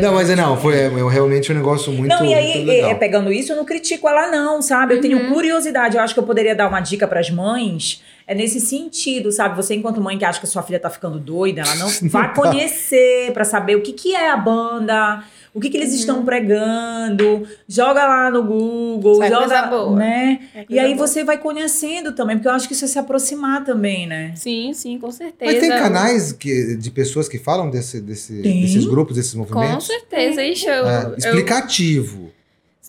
[0.00, 3.50] não, mas não, foi é, realmente um negócio muito, não, e aí, é, pegando isso,
[3.52, 4.94] eu não critico ela, não, sabe?
[4.94, 5.32] Eu tenho Uhum.
[5.34, 5.96] curiosidade.
[5.96, 8.00] Eu acho que eu poderia dar uma dica pras mães.
[8.30, 9.56] É nesse sentido, sabe?
[9.56, 13.32] Você, enquanto mãe que acha que sua filha tá ficando doida, ela não vai conhecer
[13.32, 15.24] pra saber o que, que é a banda,
[15.54, 15.96] o que, que eles Uhum.
[15.98, 17.48] estão pregando.
[17.66, 19.96] Joga lá no Google, Sai joga, coisa boa.
[19.96, 20.40] né?
[20.54, 21.06] É E aí boa.
[21.06, 24.32] você vai conhecendo também, porque eu acho que isso é se aproximar também, né?
[24.36, 25.50] Sim, sim, com certeza.
[25.50, 29.86] Mas tem canais que, de pessoas que falam desse, desse- desses grupos, desses Com movimentos?
[29.86, 32.30] certeza, Ixi, eu, É, eu- explicativo.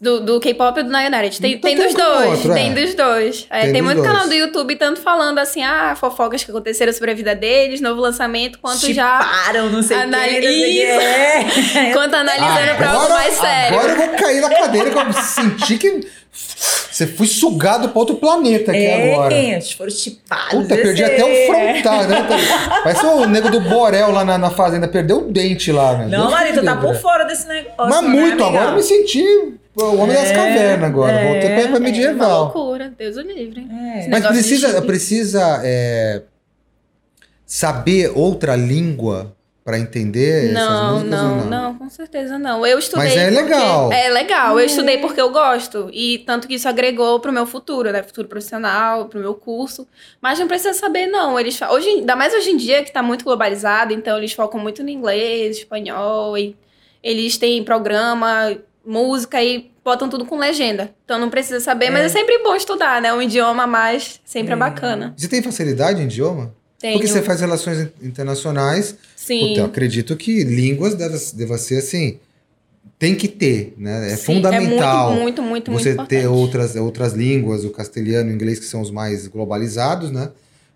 [0.02, 1.42] Do, do K-pop e do United.
[1.42, 2.74] Tem, Então tem tem dos dois, outro, tem é.
[2.74, 3.48] dos dois.
[3.50, 4.30] É, Tem tem muito canal dois.
[4.30, 8.60] do YouTube, tanto falando assim, ah, fofocas que aconteceram sobre a vida deles, novo lançamento,
[8.60, 11.78] quanto já Chiparam, não sei o Anali- que, não sei o que.
[11.80, 11.92] É.
[11.94, 13.78] Quanto analisando pra algo mais sério.
[13.78, 16.08] Agora eu vou cair na cadeira que eu senti que
[16.92, 19.34] você foi sugado pra outro planeta aqui agora.
[19.34, 20.50] É, eles foram chipados.
[20.52, 22.28] Puta, perdi esse- até o frontal, né?
[22.84, 26.06] Parece o nego do Borel lá na, na fazenda, perdeu o dente lá, né?
[26.08, 27.74] Não, Deus Marita, tá por fora desse negócio.
[27.78, 28.46] Mas né, muito, amiga?
[28.46, 29.24] agora eu me senti
[29.76, 31.14] o homem das É, cavernas agora.
[31.14, 32.44] é, Voltei pra, pra É uma medieval.
[32.46, 33.68] loucura, Deus o livre.
[33.72, 34.08] É.
[34.10, 36.24] Mas precisa, precisa é,
[37.46, 42.66] saber outra língua pra entender essas Não, músicas não, ou não, com certeza não.
[42.66, 43.06] Eu estudei.
[43.08, 43.92] Mas é porque- legal.
[43.94, 45.90] É legal, eu estudei porque eu gosto.
[45.94, 48.02] E tanto que isso agregou pro meu futuro, né?
[48.02, 49.88] Futuro profissional, pro meu curso.
[50.20, 51.40] Mas não precisa saber, não.
[51.40, 54.82] Eles hoje, ainda mais hoje em dia, que tá muito globalizado, então eles focam muito
[54.82, 56.56] no inglês, espanhol, e
[57.04, 58.58] eles têm programa,
[58.90, 60.94] música e botam tudo com legenda.
[61.06, 62.06] Então não precisa saber, mas É.
[62.06, 63.14] é sempre bom estudar, né?
[63.14, 64.58] Um idioma a mais sempre é, É.
[64.58, 65.14] bacana.
[65.16, 66.54] Você tem facilidade em idioma?
[66.80, 66.94] Tenho.
[66.94, 68.96] Porque você faz relações in- internacionais.
[69.16, 69.50] Sim.
[69.50, 72.18] Puta, eu acredito que línguas deve, deva ser assim.
[72.98, 74.12] tem que ter, né?
[74.12, 78.30] É Sim, fundamental É muito, muito, muito, você muito ter outras, outras línguas, o castelhano
[78.30, 80.30] e o inglês, que são os mais globalizados, né?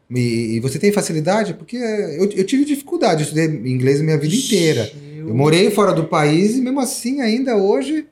[0.09, 1.53] E, e você tem facilidade?
[1.53, 4.89] Porque eu, eu tive dificuldade, eu estudei inglês a minha vida inteira.
[5.28, 8.05] Eu morei fora do país e mesmo assim, ainda hoje,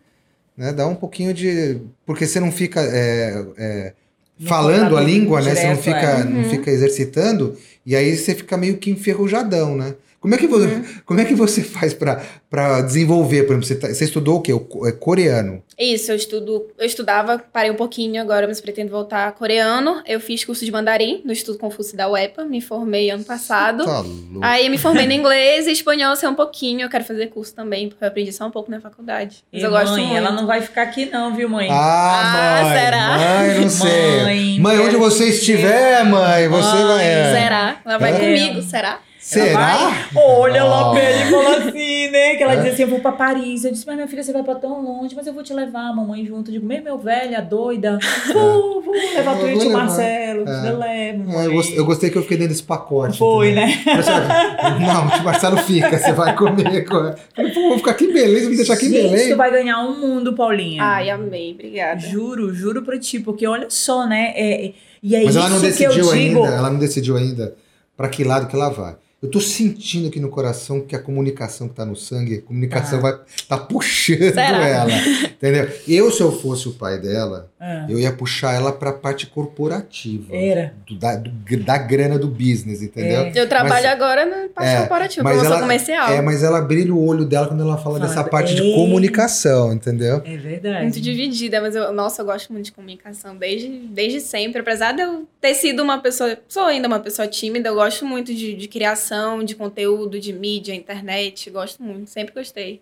[0.57, 1.79] né, dá um pouquinho de.
[2.05, 3.93] Porque você não fica é, é,
[4.39, 5.55] Não falando a língua, né?
[5.55, 6.23] Você não direto, fica, é.
[6.23, 6.49] não Uhum.
[6.49, 9.95] fica exercitando, e aí você fica meio que enferrujadão, né?
[10.21, 10.83] Como é que, vo- Uhum.
[11.03, 13.41] como é que você faz para desenvolver?
[13.43, 14.53] Por exemplo, você, tá- você estudou o quê?
[14.53, 15.63] O é coreano.
[15.79, 20.03] Isso, eu estudo, eu estudava, parei um pouquinho agora, mas pretendo voltar a coreano.
[20.05, 23.83] Eu fiz curso de mandarim no Instituto Confúcio da UEPA, me formei ano passado.
[23.83, 24.39] Tá louco.
[24.43, 26.81] Aí eu me formei no inglês e espanhol sei um pouquinho.
[26.81, 29.43] Eu quero fazer curso também, porque eu aprendi só um pouco na faculdade.
[29.51, 30.17] Mas E eu gosto mãe, muito.
[30.17, 31.67] ela não vai ficar aqui não, viu, mãe?
[31.71, 32.79] Ah, Ah, mãe.
[32.79, 33.17] será?
[33.17, 34.21] Mãe, não sei.
[34.23, 37.05] Mãe, Mãe, onde você estiver, mãe, você Mãe, vai.
[37.07, 37.33] é.
[37.41, 37.81] Será?
[37.83, 38.19] Ela vai É.
[38.19, 38.99] comigo, será?
[39.21, 40.07] Será?
[40.15, 40.93] Olha, ela Oh.
[40.95, 42.35] pega e fala assim, né?
[42.35, 42.61] Que ela É?
[42.63, 43.63] diz assim: eu vou pra Paris.
[43.63, 45.89] Eu disse, mas minha filha, você vai pra tão longe, mas eu vou te levar,
[45.89, 46.49] a mamãe junto.
[46.49, 47.99] Eu digo, meu, meu velha, doida.
[48.33, 49.71] Vou, vou levar tu e o.
[49.71, 50.49] Marcelo.
[50.49, 50.69] É.
[50.69, 51.31] Eu levo.
[51.39, 53.17] É, eu, gostei, eu gostei que eu fiquei dentro desse pacote.
[53.19, 53.67] Foi, entendeu?
[53.67, 53.83] né?
[53.85, 56.69] Mas, Não, o tio Marcelo fica, você vai comigo.
[56.69, 59.29] Eu falei, pô, vou ficar aqui em Belém, vou me deixar aqui em Gente, Belém.
[59.29, 60.81] tu vai ganhar um mundo, Paulinha.
[60.83, 61.99] Ai, amei, obrigada.
[61.99, 64.33] Juro, juro pra ti, porque olha só, né?
[64.35, 64.71] É,
[65.03, 66.43] e é Mas isso ela não que eu decidiu digo.
[66.43, 67.55] ainda, ela não decidiu ainda
[67.95, 68.95] pra que lado que ela vai.
[69.21, 72.97] Eu tô sentindo aqui no coração que a comunicação que tá no sangue, a comunicação
[72.97, 73.01] Ah.
[73.03, 74.67] vai tá puxando Será?
[74.67, 74.91] ela,
[75.23, 75.69] entendeu?
[75.87, 80.35] Eu, se eu fosse o pai dela, Ah, eu ia puxar ela pra parte corporativa.
[80.35, 80.73] Era.
[80.87, 83.21] do- da, do- da grana do business, entendeu?
[83.21, 83.31] É.
[83.35, 86.11] Eu trabalho Mas- agora na parte É, corporativa, mas porque eu sou ela- comercial.
[86.11, 89.71] É, mas ela brilha o olho dela quando ela fala Fala, dessa parte de comunicação,
[89.71, 90.21] entendeu?
[90.25, 90.81] É verdade.
[90.83, 94.61] Muito dividida, mas eu, nossa, eu gosto muito de comunicação desde, desde sempre.
[94.61, 98.33] Apesar de eu ter sido uma pessoa, sou ainda uma pessoa tímida, eu gosto muito
[98.33, 101.49] de, de criação, de conteúdo, de mídia, internet.
[101.49, 102.79] Gosto muito, sempre gostei.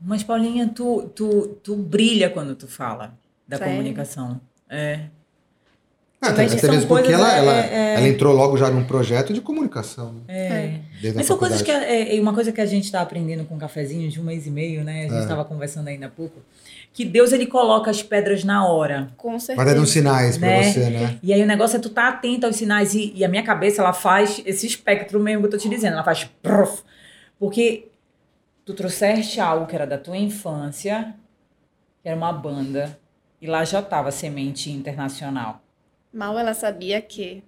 [0.00, 3.12] Mas, Paulinha, tu, tu, tu brilha quando tu fala
[3.46, 3.72] da Sério?
[3.74, 4.40] comunicação.
[4.68, 5.00] É.
[6.22, 8.84] Ah, Mas até, até mesmo porque ela, é, ela, é- ela entrou logo já num
[8.84, 10.20] projeto de comunicação, né?
[10.28, 10.80] É.
[11.00, 11.70] desde Mas são coisas que.
[11.70, 14.46] É, é uma coisa que a gente está aprendendo com um cafezinho de um mês
[14.46, 15.00] e meio, né?
[15.00, 15.22] A gente É.
[15.22, 16.40] estava conversando ainda há pouco.
[16.92, 19.10] Que Deus ele coloca as pedras na hora.
[19.16, 19.74] Com certeza.
[19.74, 20.62] dando sinais pra Né?
[20.64, 21.18] você, né?
[21.22, 22.94] E aí o negócio é tu tá atento aos sinais.
[22.94, 25.92] E, e a minha cabeça, ela faz esse espectro mesmo que eu tô te dizendo.
[25.94, 26.24] Ela faz.
[26.42, 26.82] prof.
[27.38, 27.88] Porque
[28.64, 31.14] tu trouxeste algo que era da tua infância,
[32.02, 32.98] que era uma banda.
[33.40, 35.62] E lá já tava semente internacional.
[36.12, 37.42] Mal ela sabia que.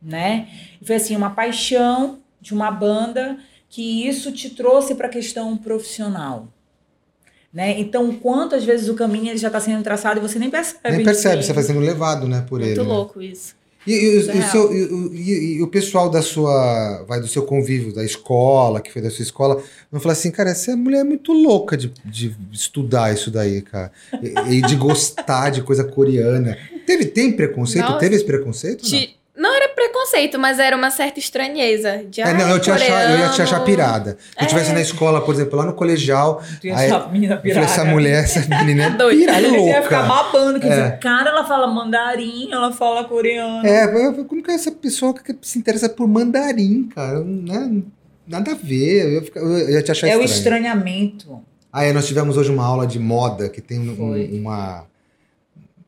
[0.00, 0.48] né?
[0.80, 3.36] E foi assim, uma paixão de uma banda
[3.68, 6.46] que isso te trouxe para a questão profissional.
[7.56, 7.80] Né?
[7.80, 10.94] Então, quantas vezes o caminho ele já está sendo traçado e você nem percebe.
[10.94, 12.82] Nem percebe, você vai sendo levado, né, por Muito ele.
[12.82, 12.86] né?
[12.86, 13.54] louco isso.
[13.86, 17.18] E, e- Isso é e o seu- e- e- e o pessoal da sua, vai
[17.18, 20.76] do seu convívio, da escola, que foi da sua escola, não fala assim, cara, essa
[20.76, 23.90] mulher é muito louca de, de estudar isso daí, cara.
[24.22, 26.58] E, e de gostar de coisa coreana.
[26.84, 27.86] Teve, tem preconceito?
[27.86, 28.00] Nossa.
[28.00, 28.82] Teve esse preconceito?
[28.82, 29.06] Não?
[29.36, 32.02] Não era preconceito, mas era uma certa estranheza.
[32.08, 33.64] De, É, não, "Ai, eu, te achar, eu ia te achar coreano".
[33.64, 34.10] pirada.
[34.12, 34.44] Se eu É.
[34.44, 37.66] estivesse na escola, por exemplo, lá no colegial, Tu ia Aí, achar menina eu pirada.
[37.66, 39.34] essa mulher, essa menina é Doida.
[39.34, 40.14] pira, Você ia ficar louca.
[40.32, 40.58] babando.
[40.60, 40.70] Quer É.
[40.70, 43.66] dizer, cara, ela fala mandarim, ela fala coreano.
[43.66, 47.20] É, eu- como que é essa pessoa que se interessa por mandarim, cara?
[47.22, 47.82] Né?
[48.26, 50.64] Nada a ver, eu ia, ficar- eu ia te achar É o estranho.
[50.66, 51.40] estranhamento.
[51.72, 54.84] Aí nós tivemos hoje uma aula de moda que tem um- uma.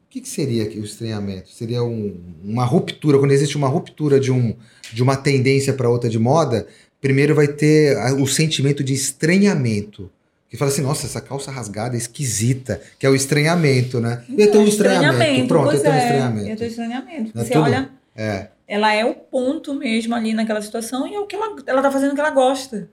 [0.08, 1.50] O que, que seria aqui o estranhamento?
[1.50, 3.18] Seria um- uma ruptura.
[3.18, 4.56] Quando existe uma ruptura de, um,
[4.90, 6.66] de uma tendência para outra de moda,
[6.98, 10.10] primeiro vai ter o sentimento de estranhamento.
[10.48, 14.24] Que fala assim, nossa, essa calça rasgada é esquisita, que é o estranhamento, né?
[14.30, 15.46] ia ter um estranhamento.
[15.46, 16.48] Pronto, pois ia ter um é, estranhamento.
[16.48, 17.38] Ia ter um estranhamento.
[17.38, 18.46] É Você olha, É.
[18.66, 21.92] ela é o ponto mesmo ali naquela situação e é o que ela, ela tá
[21.92, 22.88] fazendo o que ela gosta.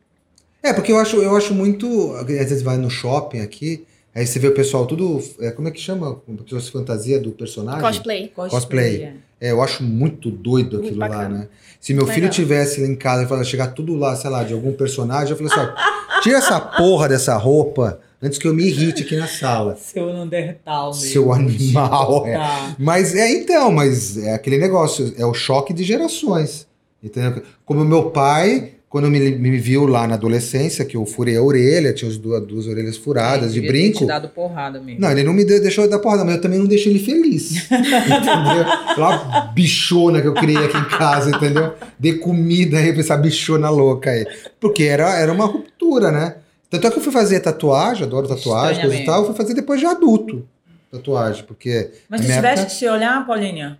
[0.61, 2.13] É, porque eu acho, eu acho muito.
[2.15, 3.85] Às vezes vai no shopping aqui,
[4.15, 5.21] aí você vê o pessoal tudo.
[5.39, 6.15] é, como é que chama?
[6.43, 7.81] Pessoas fantasia do personagem?
[7.81, 8.27] Cosplay.
[8.29, 9.03] Cosplay.
[9.03, 9.13] é.
[9.39, 11.47] É, eu acho muito doido Muito aquilo lá, né?
[11.79, 14.53] Se meu filho tivesse lá em casa e falasse, chegar tudo lá, sei lá, de
[14.53, 15.71] algum personagem, eu falei assim:
[16.17, 19.75] ó, tira essa porra dessa roupa antes que eu me irrite aqui na sala.
[19.75, 21.11] Seu Neandertal mesmo.
[21.11, 22.33] Seu animal, é.
[22.37, 22.75] Tá.
[22.79, 26.65] Mas é então, mas é aquele negócio, é o choque de gerações.
[27.03, 27.43] Entendeu?
[27.65, 31.91] Como meu pai, quando me, me viu lá na adolescência, que eu furei a orelha,
[31.91, 33.97] tinha as duas, duas orelhas furadas de Devia ter brinco.
[33.99, 35.01] te dado porrada mesmo.
[35.01, 37.51] Não, ele não me de- deixou dar porrada, mas eu também não deixei ele feliz.
[37.69, 38.65] entendeu?
[38.97, 41.73] Lá bichona que eu criei aqui em casa, entendeu?
[41.99, 44.25] Dei comida aí pra essa bichona louca aí.
[44.59, 46.35] Porque era, era uma ruptura, né?
[46.69, 49.53] Tanto é que eu fui fazer tatuagem, adoro tatuagem, coisa e tal, eu fui fazer
[49.53, 50.47] depois de adulto.
[50.91, 51.89] Tatuagem, porque.
[52.09, 53.77] Mas se tivesse época- que se olhar, Paulinha,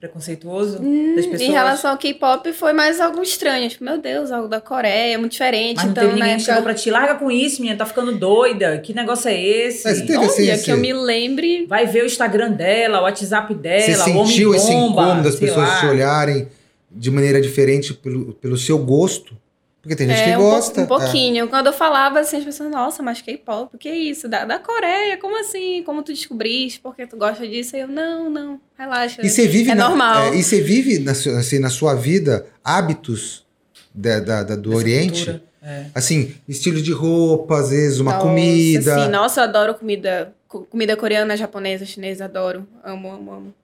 [0.00, 1.40] preconceituoso das Hum, pessoas?
[1.40, 3.68] Em relação ao K-pop, foi mais algo estranho.
[3.68, 5.76] Tipo, meu Deus, algo da Coreia, muito diferente.
[5.76, 7.84] Mas não então, teve ninguém né, que chegou pra ti, larga com isso, menina, tá
[7.86, 8.78] ficando doida.
[8.78, 9.84] Que negócio é esse?
[9.84, 11.66] Mas teve Olha, assim, que esse- eu me lembre.
[11.66, 15.36] Vai ver o Instagram dela, o WhatsApp dela, Você o sentiu esse Homem-Bomba, incômodo das
[15.36, 15.80] pessoas lá.
[15.80, 16.48] te olharem
[16.90, 19.36] de maneira diferente pelo, pelo seu gosto?
[19.88, 20.82] Porque tem gente É, que um, gosta.
[20.82, 21.48] um pouquinho.
[21.48, 24.28] Quando eu falava assim, as pessoas, nossa, mas K-pop, o que é isso?
[24.28, 25.82] Da, da Coreia, como assim?
[25.82, 26.78] Como tu descobriste?
[26.78, 27.74] Por que tu gosta disso?
[27.74, 29.22] Aí eu, não, não, relaxa.
[29.22, 29.24] É.
[29.24, 30.24] E você vive É na, normal.
[30.24, 33.46] é, e você vive na, assim, na sua vida hábitos
[33.94, 35.24] da, da- da- do Essa Oriente?
[35.24, 35.86] cultura, é.
[35.94, 38.94] Assim, estilo de roupa, às vezes uma Nossa, comida.
[39.04, 40.34] Sim, nossa, eu adoro comida.
[40.46, 42.68] co- Comida coreana, japonesa, chinesa, adoro.
[42.84, 43.54] Amo, amo, amo.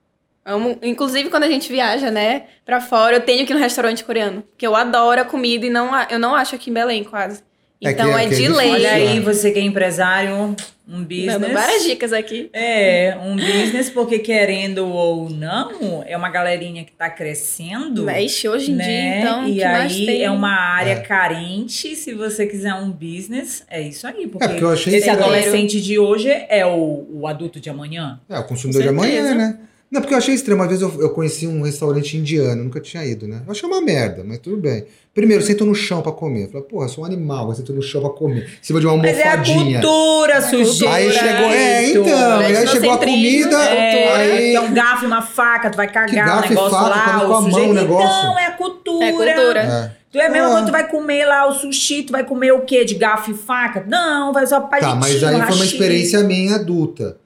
[0.45, 0.77] Amo.
[0.83, 4.43] Inclusive, quando a gente viaja, né, pra fora, eu tenho que ir no restaurante coreano.
[4.43, 7.41] Porque eu adoro a comida e não, eu não acho aqui em Belém, quase.
[7.83, 8.71] É Então que- é, é que é de difícil, lei.
[8.71, 10.55] Olha aí, você que é empresário,
[10.87, 11.39] um business.
[11.39, 12.49] Dando várias dicas aqui.
[12.53, 18.09] É, um business, porque querendo ou não, é uma galerinha que tá crescendo.
[18.09, 18.83] Ixi, hoje em né?
[18.85, 20.23] dia, então, o e que mais aí tem?
[20.23, 20.99] é uma área É.
[21.01, 21.95] carente.
[21.95, 24.27] Se você quiser um business, é isso aí.
[24.27, 25.23] Porque, É, porque eu achei esse estranho.
[25.23, 28.19] adolescente de hoje é o, o adulto de amanhã.
[28.29, 29.59] É, o consumidor de amanhã, né?
[29.95, 30.59] Não, porque eu achei estranho.
[30.59, 33.41] Uma vez eu, eu conheci um restaurante indiano, nunca tinha ido, né?
[33.45, 34.83] Eu achei uma merda, mas tudo bem.
[35.13, 36.43] Primeiro, eu sento no chão pra comer.
[36.43, 38.43] Eu falei, porra, eu sou um animal, eu sento no chão pra comer.
[38.43, 39.79] Em cima de uma Mas é a almofadinha.
[39.79, 40.93] cultura, sujeito.
[40.93, 44.49] Aí chegou, é, então, e aí chegou a comida, É, aí...
[44.51, 46.89] que é um garfo e uma faca, tu vai cagar o garfo e negócio faca,
[46.89, 48.07] lá, o com a mão o negócio.
[48.27, 49.05] Não, é a cultura.
[49.05, 49.59] É cultura.
[49.61, 49.91] É.
[50.11, 50.51] Tu é mesmo Ah.
[50.51, 52.83] quando tu vai comer lá o sushi, tu vai comer o quê?
[52.83, 53.85] De garfo e faca?
[53.87, 57.17] Não, vai só palitinho, Tá, mas aí foi uma experiência minha adulta.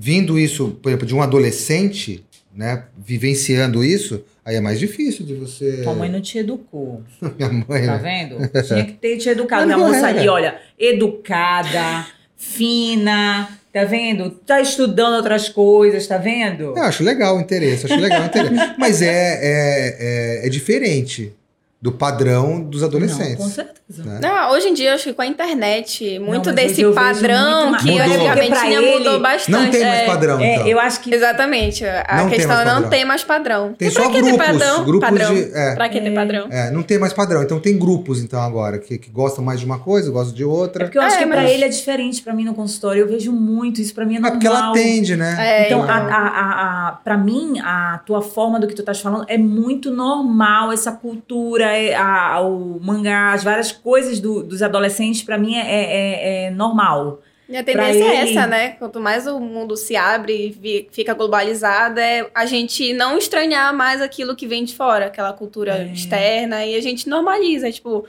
[0.00, 2.24] Vindo isso, por exemplo, de um adolescente,
[2.54, 2.84] né?
[2.96, 5.80] Vivenciando isso, aí é mais difícil de você.
[5.82, 7.02] Tua mãe não te educou,
[7.36, 8.28] Minha mãe, tá né?
[8.28, 8.62] vendo?
[8.62, 9.66] Tinha que ter te educado.
[9.66, 10.20] Minha não moça era.
[10.20, 14.30] ali, olha, educada, fina, tá vendo?
[14.30, 16.76] Tá estudando outras coisas, tá vendo?
[16.76, 18.54] Eu acho legal o interesse, acho legal o interesse.
[18.78, 19.96] Mas é, é,
[20.42, 21.32] é, é diferente
[21.80, 23.44] do padrão dos Não, com adolescentes.
[23.52, 24.04] certeza.
[24.04, 24.18] né?
[24.20, 27.98] Não, hoje em dia, acho que com a internet, muito mas desse padrão muito que
[27.98, 29.50] antigamente pra tinha ele mudou bastante.
[29.52, 30.06] Não tem mais é.
[30.06, 30.66] padrão, É, então.
[30.66, 31.84] eu acho que Exatamente.
[31.86, 33.74] A Não questão é não tem mais padrão.
[33.74, 34.84] Tem E pra só que ter grupos, padrão?
[34.84, 35.34] grupos padrão?
[35.34, 35.74] de- é.
[35.76, 36.14] Pra que ter É.
[36.14, 36.46] padrão?
[36.50, 37.42] É, não tem mais padrão.
[37.44, 40.46] Então tem grupos, então, agora, que, que gostam mais de uma coisa, gostam de É
[40.46, 40.84] outra.
[40.84, 43.02] porque eu acho É, que pra mas- ele é diferente pra mim no consultório.
[43.02, 44.32] Eu vejo muito isso pra mim é É normal.
[44.32, 45.36] porque ela atende, né?
[45.38, 45.94] É, Então, então.
[45.94, 49.38] a, a, a, a, pra mim, a tua forma do que tu estás falando é
[49.38, 50.72] muito normal.
[50.72, 55.60] Essa cultura, é, a, o mangá, as várias coisas do- dos adolescentes, pra mim, é,
[55.66, 57.20] é, é normal.
[57.48, 58.70] E a tendência é ele- essa, né?
[58.72, 64.02] Quanto mais o mundo se abre e fica globalizado, é a gente não estranhar mais
[64.02, 65.92] aquilo que vem de fora, aquela cultura É.
[65.92, 67.72] externa, e a gente normaliza.
[67.72, 68.04] Tipo,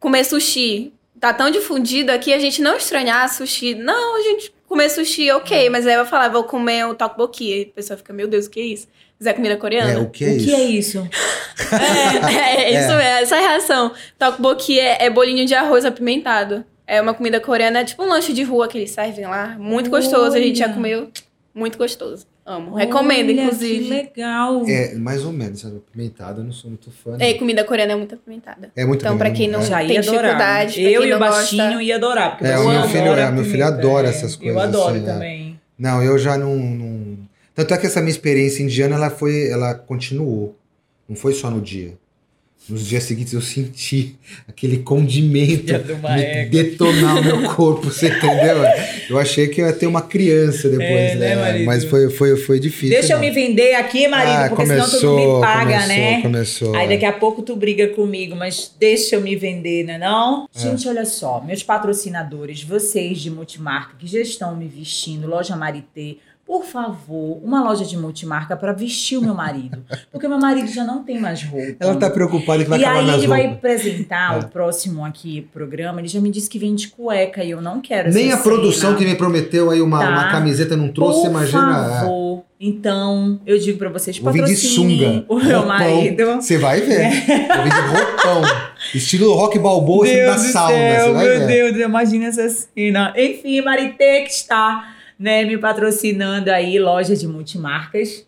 [0.00, 0.92] comer sushi.
[1.20, 3.74] Tá tão difundido aqui, a gente não estranhar sushi.
[3.74, 5.68] Não, a gente comer sushi, ok.
[5.70, 7.52] Mas aí eu falar, vou comer o tteokbokki.
[7.52, 8.88] Aí a pessoa fica, meu Deus, o que é isso?
[9.20, 10.00] Mas é comida É, coreana?
[10.00, 10.44] o que é o isso?
[10.46, 11.08] que é isso?
[11.70, 13.22] É, é isso é.
[13.22, 13.92] essa é a reação.
[14.18, 16.64] Tteokbokki é, é bolinho de arroz apimentado.
[16.86, 19.56] É uma comida coreana, é tipo um lanche de rua que eles servem lá.
[19.58, 20.74] Muito gostoso, a gente já Olha.
[20.74, 21.08] comeu.
[21.54, 22.26] Muito gostoso.
[22.46, 22.74] Amo.
[22.74, 23.84] Recomendo, Olha, inclusive.
[23.84, 24.64] Que legal.
[24.66, 25.80] É, mais ou menos, sabe?
[25.92, 27.16] Pimentado, eu não sou muito fã.
[27.20, 27.38] É, não.
[27.38, 28.70] comida coreana é muito apimentada.
[28.74, 29.64] É muito Então, pra quem não é.
[29.64, 31.82] Já tem dificuldade, pra Eu quem e o baixinho gosta.
[31.82, 32.30] ia adorar.
[32.38, 34.10] Porque É, o meu filho- adora é, meu filho adora é.
[34.10, 35.12] essas Eu coisas, adoro assim, é.
[35.12, 35.60] também.
[35.78, 37.18] Não, eu já não, não.
[37.54, 39.48] Tanto é que essa minha experiência indiana, ela foi.
[39.48, 40.56] Ela continuou.
[41.08, 41.94] Não foi só no dia.
[42.68, 48.62] Nos dias seguintes eu senti aquele condimento me detonar o meu corpo, você entendeu?
[49.08, 51.34] Eu achei que eu ia ter uma criança depois, É, né?
[51.34, 51.64] né?
[51.64, 52.90] Mas foi, foi, foi difícil.
[52.90, 53.24] Deixa eu não.
[53.24, 56.22] me vender aqui, marido, Ah, porque senão tu não me paga, começou, né?
[56.22, 56.74] Começou.
[56.76, 60.46] Aí daqui a pouco tu briga comigo, mas deixa eu me vender, né não?
[60.54, 60.60] É.
[60.60, 66.16] Gente, olha só, meus patrocinadores, vocês de multimarca que já estão me vestindo, loja Marité,
[66.50, 70.82] por favor, uma loja de multimarca para vestir o meu marido, porque meu marido já
[70.82, 71.76] não tem mais roupa.
[71.78, 74.38] Ela tá preocupada que vai e acabar aí nas ele vai apresentar É.
[74.40, 78.12] o próximo aqui programa, ele já me disse que vende cueca e eu não quero
[78.12, 78.98] Nem a produção cena.
[78.98, 80.10] que me prometeu aí uma, Tá.
[80.10, 81.86] uma camiseta não trouxe, Por imagina.
[81.86, 82.00] é.
[82.00, 82.42] favor.
[82.62, 85.24] Então, eu digo pra vocês, Vou de patrocinem sunga.
[85.28, 85.66] o meu roupão.
[85.66, 86.24] marido.
[86.42, 87.10] Você vai ver.
[87.10, 88.42] Vou vir de roupão.
[88.92, 90.74] Estilo rock balboa assim, da do sauna.
[90.74, 91.46] céu, meu ver.
[91.46, 93.14] Deus, imagina essa cena.
[93.16, 98.26] Enfim, Marité que está né, me patrocinando aí, loja de multimarcas.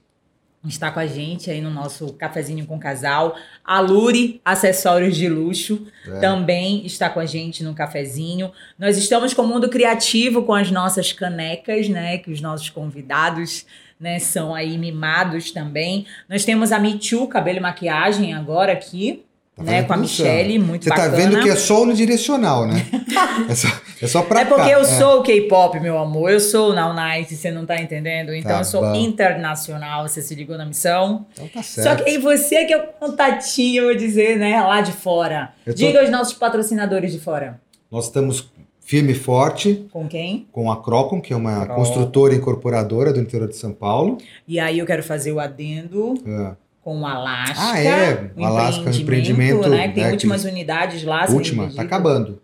[0.68, 3.34] Está com a gente aí no nosso cafezinho com casal.
[3.64, 6.20] A Luri, acessórios de luxo, É.
[6.20, 8.52] também está com a gente no cafezinho.
[8.78, 12.18] Nós estamos com o mundo criativo com as nossas canecas, né?
[12.18, 13.66] Que os nossos convidados
[13.98, 16.06] né, são aí mimados também.
[16.28, 19.24] Nós temos a Too, cabelo e maquiagem agora aqui.
[19.54, 19.82] Tá né?
[19.82, 19.96] Com a.
[19.98, 21.16] Michelle, muito Você tá bacana.
[21.16, 22.86] vendo que é só unidirecional, né?
[23.50, 23.68] é, só,
[24.00, 24.70] é só pra É porque cá.
[24.70, 26.30] eu sou o K-pop, meu amor.
[26.30, 28.32] Eu sou o Now Night, você não tá entendendo?
[28.34, 28.94] Então Tá eu sou bom.
[28.94, 31.26] internacional, você se ligou na missão.
[31.34, 32.04] Então tá Só certo.
[32.04, 34.58] que aí você que é o contatinho, eu vou dizer, né?
[34.62, 35.52] Lá de fora.
[35.66, 37.60] Tô- Diga aos nossos patrocinadores de fora.
[37.90, 38.50] Nós estamos
[38.80, 40.48] firme e forte Com quem?
[40.50, 41.74] com a Crocom, que é uma Crocom.
[41.74, 44.16] construtora e incorporadora do interior de São Paulo.
[44.48, 46.52] E aí eu quero fazer o adendo É.
[46.82, 47.54] com o Alasca.
[47.58, 48.30] Ah, é?
[48.36, 49.88] O Alasca é um empreendimento, né?
[49.88, 51.26] que Tem né, últimas que- unidades lá.
[51.30, 52.40] Última, tá acabando.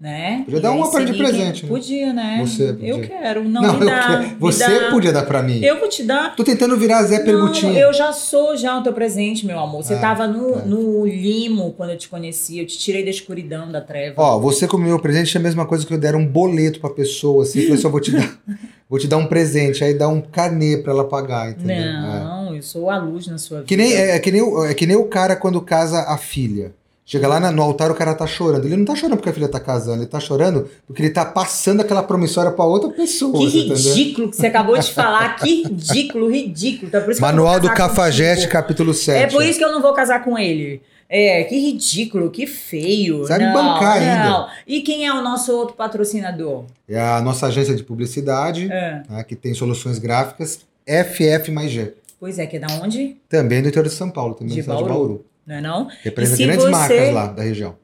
[0.00, 0.42] Né?
[0.46, 1.68] Podia dar E aí uma para de presente, né?
[1.68, 2.38] Podia, né?
[2.44, 2.88] Você podia.
[2.88, 3.44] Eu quero.
[3.48, 4.18] Não, Não, me eu dá.
[4.18, 4.90] me você dá.
[4.90, 5.62] podia dar pra mim.
[5.62, 6.34] Eu vou te dar.
[6.34, 7.72] Tô tentando virar Zé Permutinho.
[7.72, 9.84] Não, eu já sou já o teu presente, meu amor.
[9.84, 10.62] Você Ah, tava no, tá.
[10.64, 12.58] no limo quando eu te conheci.
[12.58, 14.20] Eu te tirei da escuridão, da treva.
[14.20, 16.90] Ó, você como meu presente é a mesma coisa que eu der um boleto pra
[16.90, 18.28] pessoa, assim, falei, só vou te dar,
[18.90, 21.76] vou te dar um presente, aí dá um carnê pra ela pagar, entendeu?
[21.76, 22.41] É.
[22.62, 23.68] eu sou a luz na sua vida.
[23.68, 26.16] Que nem, é, é que nem, o- é que nem o cara quando casa a
[26.16, 26.72] filha.
[27.04, 28.64] Chega lá no altar, o cara tá chorando.
[28.64, 31.24] Ele não tá chorando porque a filha tá casando, ele tá chorando porque ele tá
[31.24, 33.76] passando aquela promissória pra outra pessoa, Que entendeu?
[33.76, 35.34] ridículo que você acabou de falar.
[35.36, 36.90] Que ridículo, ridículo.
[36.92, 39.24] Não Manual do Cafajeste, capítulo 7.
[39.24, 40.80] É por isso que eu não vou casar com ele.
[41.14, 43.26] É, que ridículo, que feio.
[43.26, 44.24] Sabe não, bancar ainda.
[44.30, 44.46] não.
[44.66, 46.64] E quem é o nosso outro patrocinador?
[46.88, 49.02] É a nossa agência de publicidade, É.
[49.10, 51.92] né, que tem soluções gráficas, FF mais G.
[52.22, 53.16] Pois é, que é da onde?
[53.28, 55.08] Também do interior de São Paulo, também De cidade de Bauru.
[55.08, 55.26] Bauru.
[55.44, 55.88] Não é não?
[56.04, 57.74] Representa se grandes você- marcas lá da região.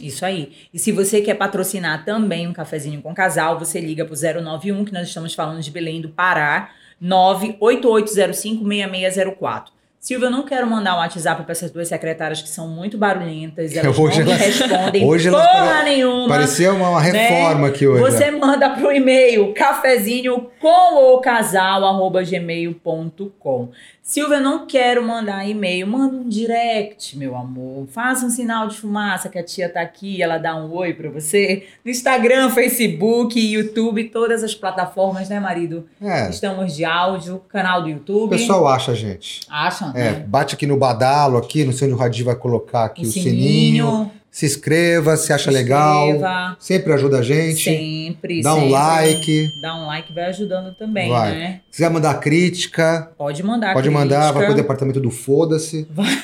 [0.00, 0.52] Isso aí.
[0.72, 4.92] E se você quer patrocinar também um cafezinho com casal, você liga pro 091, que
[4.92, 6.70] nós estamos falando de Belém do Pará,
[7.02, 9.64] 988056604.
[10.08, 13.70] Silvia, eu não quero mandar um WhatsApp para essas duas secretárias que são muito barulhentas,
[13.76, 16.28] elas Hoje não elas- respondem hoje elas porra pare- nenhuma.
[16.28, 17.10] Parecia uma, uma né?
[17.28, 18.00] reforma aqui hoje.
[18.00, 18.38] Você né?
[18.38, 23.68] manda pro e-mail cafezinho com o casal arroba gmail.com.
[24.08, 27.86] Silvia, não quero mandar e-mail, manda um direct, meu amor.
[27.88, 31.10] Faça um sinal de fumaça que a tia tá aqui, ela dá um oi pra
[31.10, 31.66] você.
[31.84, 35.84] No Instagram, Facebook, YouTube, todas as plataformas, né, marido?
[36.00, 38.30] É, Estamos de áudio, canal do o YouTube.
[38.30, 39.40] pessoal acha, gente.
[39.46, 40.24] Acham, É, né?
[40.26, 44.10] bate aqui no badalo, aqui, não sei onde o Radir vai colocar aqui o, sininho.
[44.38, 46.10] Se inscreva, se acha se legal.
[46.10, 46.56] inscreva.
[46.60, 47.64] Sempre ajuda a gente.
[47.64, 48.40] Sempre.
[48.40, 48.70] Dá um sempre.
[48.72, 49.52] like.
[49.60, 51.34] Dá um like, vai ajudando também, Vai.
[51.34, 51.60] né?
[51.72, 53.74] Se quiser mandar crítica, Pode mandar.
[53.74, 54.62] pode mandar, vai pro crítica.
[54.62, 55.88] departamento do foda-se.
[55.90, 56.14] Vai.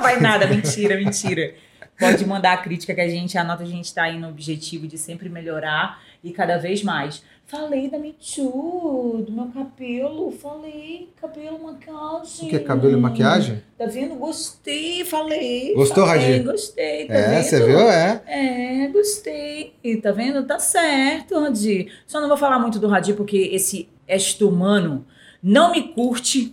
[0.00, 1.52] Vai nada, mentira, mentira.
[2.00, 4.96] Pode mandar a crítica que a gente anota, a gente tá aí no objetivo de
[4.96, 7.22] sempre melhorar e cada vez mais.
[7.48, 12.46] Falei da Michu, do meu cabelo, falei, cabelo, maquiagem.
[12.46, 13.62] O que é cabelo e maquiagem?
[13.78, 14.16] Tá vendo?
[14.16, 15.72] Gostei, falei.
[15.74, 16.42] Gostou, Radir?
[16.42, 17.44] Gostei, tá É, vendo?
[17.44, 17.78] você viu?
[17.78, 18.22] É.
[18.26, 19.74] É, gostei.
[19.84, 20.44] E tá vendo?
[20.44, 21.92] Tá certo, Radir.
[22.04, 25.06] Só não vou falar muito do Radir porque esse esto humano
[25.40, 26.52] não me curte.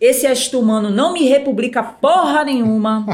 [0.00, 3.04] Esse esto humano não me republica porra nenhuma.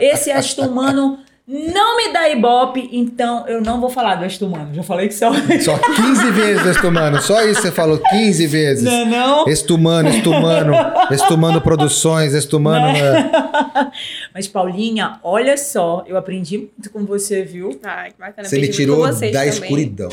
[0.00, 4.72] Esse esto humano não me dá ibope, então eu não vou falar do esto humano.
[4.72, 5.30] Já falei que só.
[5.60, 7.20] Só 15 vezes estumano.
[7.20, 8.84] Só isso você falou 15 vezes.
[8.84, 9.48] Não, não.
[9.48, 10.72] Estumano, estumano,
[11.10, 12.86] estumano produções, estumano.
[12.96, 13.90] é.
[14.32, 17.78] Mas, Paulinha, olha só, eu aprendi muito com você, viu?
[17.82, 18.48] Ai, que bacana.
[18.48, 19.48] Você me tirou da também.
[19.48, 20.10] escuridão.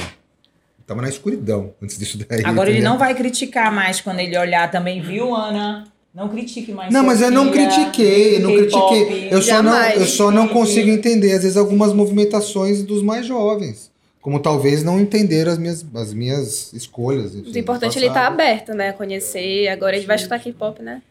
[0.86, 2.44] Tava na escuridão antes disso daí.
[2.44, 2.92] Agora ele entendeu?
[2.92, 5.86] não vai criticar mais quando ele olhar também, viu, Ana?
[6.14, 6.91] Não critique mais.
[6.93, 9.30] Não, mas eu não critiquei, não critiquei.
[9.32, 13.89] Eu só não, eu só não consigo entender, às vezes, algumas movimentações dos mais jovens.
[14.20, 17.34] Como talvez não entenderam as minhas, as minhas escolhas.
[17.34, 18.34] enfim, O importante do ele tá passado.
[18.34, 18.91] aberto, né?
[18.91, 19.68] Conhecer.
[19.70, 21.01] Agora ele vai escutar K-pop, né?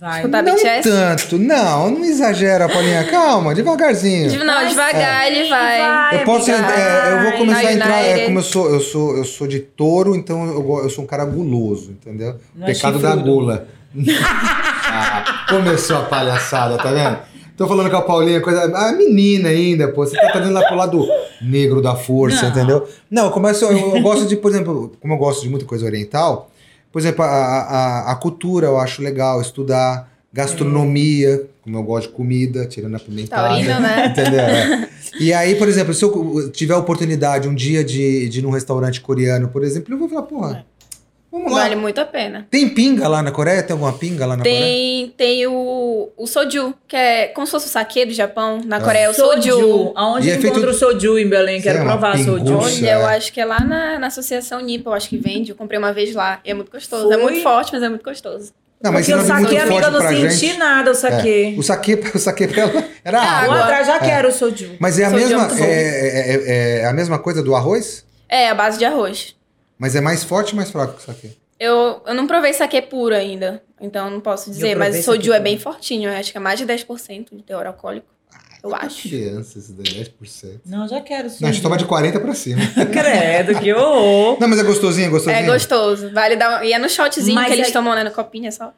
[0.00, 0.20] Vai.
[0.20, 0.88] Escutar Não BTS.
[0.88, 3.04] tanto, não, não exagera, Paulinha.
[3.10, 4.44] Calma, devagarzinho.
[4.44, 6.20] Não, devagar sim, ele vai.
[6.20, 7.38] Eu posso, é, eu vou vai.
[7.38, 10.78] começar a entrar, é, como eu sou, eu sou, eu sou de touro, então eu,
[10.84, 12.36] eu sou um cara guloso, entendeu?
[12.54, 13.66] Não é Pecado da gula.
[14.90, 17.18] Ah, começou a palhaçada, tá vendo?
[17.58, 18.64] Tô falando com a Paulinha, coisa.
[18.74, 20.06] A menina ainda, pô.
[20.06, 21.06] Você tá indo lá pro lado
[21.42, 22.50] negro da força, Não.
[22.50, 22.88] entendeu?
[23.10, 23.64] Não, eu começo.
[23.64, 26.50] Eu, eu gosto de, por exemplo, como eu gosto de muita coisa oriental,
[26.90, 32.14] por exemplo, a, a, a cultura eu acho legal, estudar, gastronomia, como eu gosto de
[32.14, 33.48] comida, tirando a pimentada.
[33.48, 34.06] Taurino, né?
[34.16, 34.40] Entendeu?
[34.40, 34.88] É.
[35.20, 38.50] E aí, por exemplo, se eu tiver a oportunidade um dia de, de ir num
[38.50, 40.66] restaurante coreano, por exemplo, eu vou falar, porra,
[41.38, 41.62] vamos lá.
[41.62, 42.46] Vale muito a pena.
[42.50, 43.62] Tem pinga lá na Coreia?
[43.62, 44.60] Tem alguma pinga lá na Coreia?
[44.60, 48.60] Tem, tem o, o soju, que é como se fosse o sake do Japão.
[48.64, 48.80] Na Ah.
[48.80, 49.42] Coreia é o soju.
[49.42, 49.92] Soju.
[49.94, 51.60] Aonde E é feito- encontra o soju em Belém?
[51.60, 52.38] Quero lá, provar pinguço.
[52.46, 52.58] soju.
[52.58, 53.16] Olha, eu é.
[53.16, 55.50] acho que é lá na, na Associação Nipa, eu acho que vende.
[55.50, 56.40] Eu comprei uma vez lá.
[56.44, 57.10] E é muito gostoso.
[57.12, 57.22] É Foi?
[57.22, 58.52] muito forte, mas é muito gostoso.
[58.80, 60.56] Não, mas Porque o não é muito saque, amiga, forte eu não senti gente.
[60.58, 61.54] nada, o saque.
[61.56, 63.48] É, o saque, o saque pra ela era É água.
[63.48, 63.64] O água.
[63.64, 64.70] atrás já quero o soju.
[64.78, 68.04] Mas é a, Soju é mesma, é, é- é- é a mesma coisa do arroz?
[68.28, 69.34] É, a base de arroz.
[69.78, 71.36] Mas é mais forte ou mais fraco que o saque?
[71.58, 75.18] Eu, eu não provei saque puro ainda, então eu não posso dizer, mas o saquê
[75.18, 78.06] soju é bem fortinho, eu acho que é mais de 10% de teor alcoólico.
[78.62, 79.08] Eu acho.
[79.08, 80.60] Criança, isso daí, 10%.
[80.66, 81.38] Não, já quero sim.
[81.40, 82.60] Não, a gente toma de 40 pra cima.
[82.92, 84.36] Credo, que horror.
[84.40, 85.44] Não, mas é gostosinho, é gostosinho.
[85.44, 86.12] É gostoso.
[86.12, 86.64] Vale dar.
[86.64, 88.02] E é no shotzinho Mas que eles é- tomam, né?
[88.02, 88.72] No copinho, é só.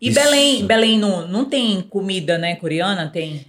[0.00, 0.20] E Isso.
[0.20, 3.08] Belém, Belém não, não tem comida, né, coreana?
[3.12, 3.44] Tem.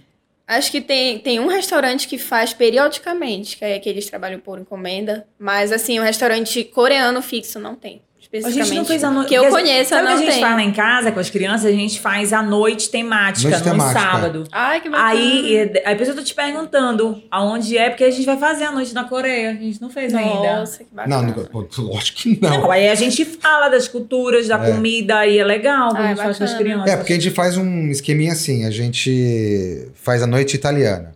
[0.46, 4.60] Acho que tem, tem um restaurante que faz periodicamente, que é que eles trabalham por
[4.60, 5.26] encomenda.
[5.38, 8.00] Mas, assim, o restaurante coreano fixo não tem.
[8.44, 9.28] A gente não fez a noite.
[9.28, 10.42] Que eu conheço, Sabe o não que a gente tem.
[10.42, 11.66] faz lá em casa com as crianças?
[11.66, 14.00] A gente faz a noite temática Noite no temática.
[14.00, 14.44] sábado.
[14.52, 15.08] Ai, que bacana.
[15.10, 18.92] Aí, a pessoa tá te perguntando aonde é, porque a gente vai fazer a noite
[18.94, 19.50] na Coreia.
[19.50, 20.58] A gente não fez ainda.
[20.58, 21.22] Nossa, que bacana.
[21.22, 22.50] Não, lógico que não.
[22.62, 24.70] Não, aí a gente fala das culturas, da É.
[24.72, 26.90] comida, e é legal que Ah, a gente faz com as crianças.
[26.90, 31.15] É, porque a gente faz um esqueminha assim, a gente faz a noite italiana.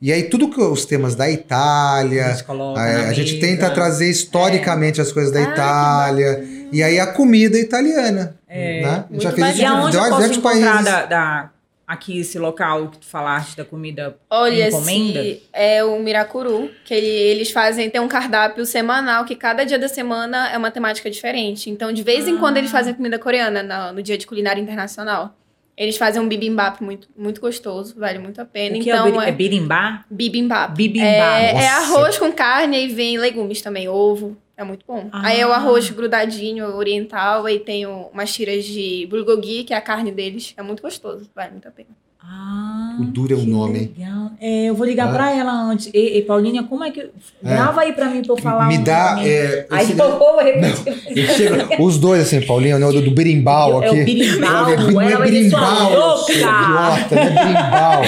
[0.00, 2.36] E aí tudo que os temas da a Itália,
[2.76, 6.44] a, a gente tenta trazer historicamente as coisas da Ah, Itália.
[6.72, 8.36] E aí a comida italiana.
[8.46, 8.88] É, né?
[8.88, 10.84] A gente muito já fez isso E aonde eu posso encontrar países.
[10.84, 11.50] da, da-
[11.86, 15.22] aqui esse local que tu falaste da comida Olha, encomenda?
[15.22, 19.78] se é o Miracuru, que ele- eles fazem, tem um cardápio semanal, que cada dia
[19.78, 21.70] da semana é uma temática diferente.
[21.70, 22.38] Então, de vez em Ah.
[22.38, 25.34] quando, eles fazem comida coreana no, no dia de culinária internacional.
[25.78, 28.76] Eles fazem um bibimbap muito, muito gostoso, vale muito a pena.
[28.76, 30.04] O que então, é, o biri- é, é birimbá?
[30.10, 30.74] bibimbap.
[30.74, 31.06] Bibimbap.
[31.08, 34.36] É, é arroz com carne e vem legumes também, ovo.
[34.56, 35.08] É muito bom.
[35.12, 35.28] Ah.
[35.28, 39.80] Aí é o arroz grudadinho, oriental, aí tem umas tiras de bulgogi, que é a
[39.80, 40.52] carne deles.
[40.56, 41.90] É muito gostoso, vale muito a pena.
[42.22, 43.94] Ah, O duro é o nome.
[44.40, 45.12] É, eu vou ligar Ah.
[45.12, 45.88] pra ela antes.
[45.94, 47.08] E, e, Paulinha, como é que.
[47.42, 48.66] Grava aí pra mim pra eu falar.
[48.68, 49.18] Me dá.
[49.24, 51.26] É, Aí esse- eu vou repetir.
[51.30, 52.86] chego- os dois, assim, Paulinho, né?
[52.86, 54.04] O do, do berimbau É o aqui.
[54.04, 56.32] birimbau, Não é vai dizer, sua berimbau, louca.
[56.32, 58.02] idiota, não é berimbau.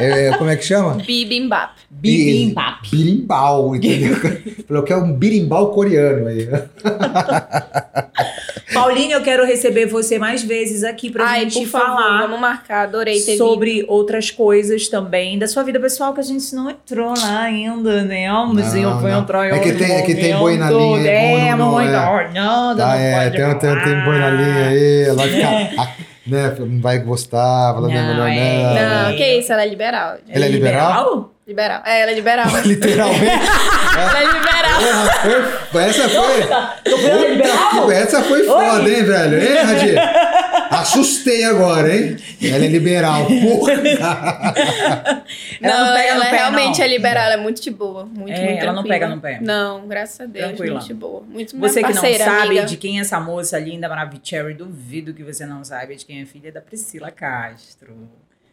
[0.00, 0.94] É, como é que chama?
[0.94, 1.72] Bibimbap.
[1.90, 2.90] Bibimbap.
[2.90, 4.16] Birimbau, entendeu?
[4.68, 6.48] Falou que é um birimbau coreano aí.
[8.80, 12.40] Paulinha, eu quero receber você mais vezes aqui pra Ai, gente por favor, falar vamos
[12.40, 12.82] marcar.
[12.84, 13.38] Adorei ter vindo.
[13.38, 18.02] sobre outras coisas também da sua vida pessoal que a gente não entrou lá ainda,
[18.02, 18.28] né?
[18.52, 19.20] Mas Não, não.
[19.20, 21.50] entrar em É que outro tem- é que tem boi na linha, é bom É,
[21.56, 21.90] não- não, é.
[21.92, 25.28] dar nada, Ah, não é, pode tem, tem, tem boi na linha aí, ela vai
[25.28, 25.66] É.
[25.68, 25.82] ficar.
[25.82, 25.92] ah,
[26.26, 28.62] né, não vai gostar, fala, não, Não, melhor é.
[28.64, 29.10] não.
[29.10, 30.16] Não, que isso, ela é liberal.
[30.28, 30.88] Ela é liberal?
[30.88, 31.33] Liberal.
[31.46, 32.46] É, ela é liberal.
[32.64, 33.24] Literalmente.
[33.98, 34.80] ela é liberal.
[34.80, 37.30] Porra, foi- essa foi.
[37.30, 37.90] Liberal?
[37.92, 39.38] Essa foi foda, hein, velho?
[39.42, 39.98] Hein, Radir?
[40.70, 42.16] Assustei agora, hein?
[42.42, 43.72] Ela é liberal, porra.
[45.60, 46.84] Ela não, não pega ela no pé, realmente não.
[46.84, 48.04] é liberal, ela é muito de boa.
[48.06, 48.94] Muito, É, muito ela não tranquila.
[48.94, 49.38] pega no pé.
[49.40, 50.72] Não, graças a Deus, Tranquila.
[50.74, 51.22] muito de boa.
[51.28, 52.64] Muito Você que não parceira, sabe amiga.
[52.66, 56.22] de quem é essa moça linda, maravilhosa, Cherry, duvido que você não saiba de quem
[56.22, 57.94] é filha da Priscila Castro.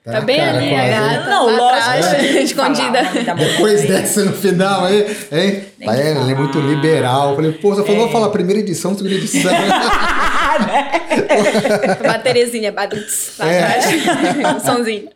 [0.03, 1.27] Tá na bem cara, ali, a.
[1.29, 1.89] Não, lá lógico.
[1.89, 2.41] atrás, né?
[2.41, 3.05] escondida.
[3.05, 5.05] Falar o nome da Depois dessa no final, hein?
[5.31, 5.63] hein?
[5.85, 7.29] Tá, ela é muito liberal.
[7.29, 8.11] Eu falei, pô, você falou, É.
[8.11, 9.51] falar primeira edição, segunda edição.
[12.03, 13.63] Uma Terezinha, badutz, lá É.
[13.63, 13.85] atrás.
[14.55, 15.07] um somzinho.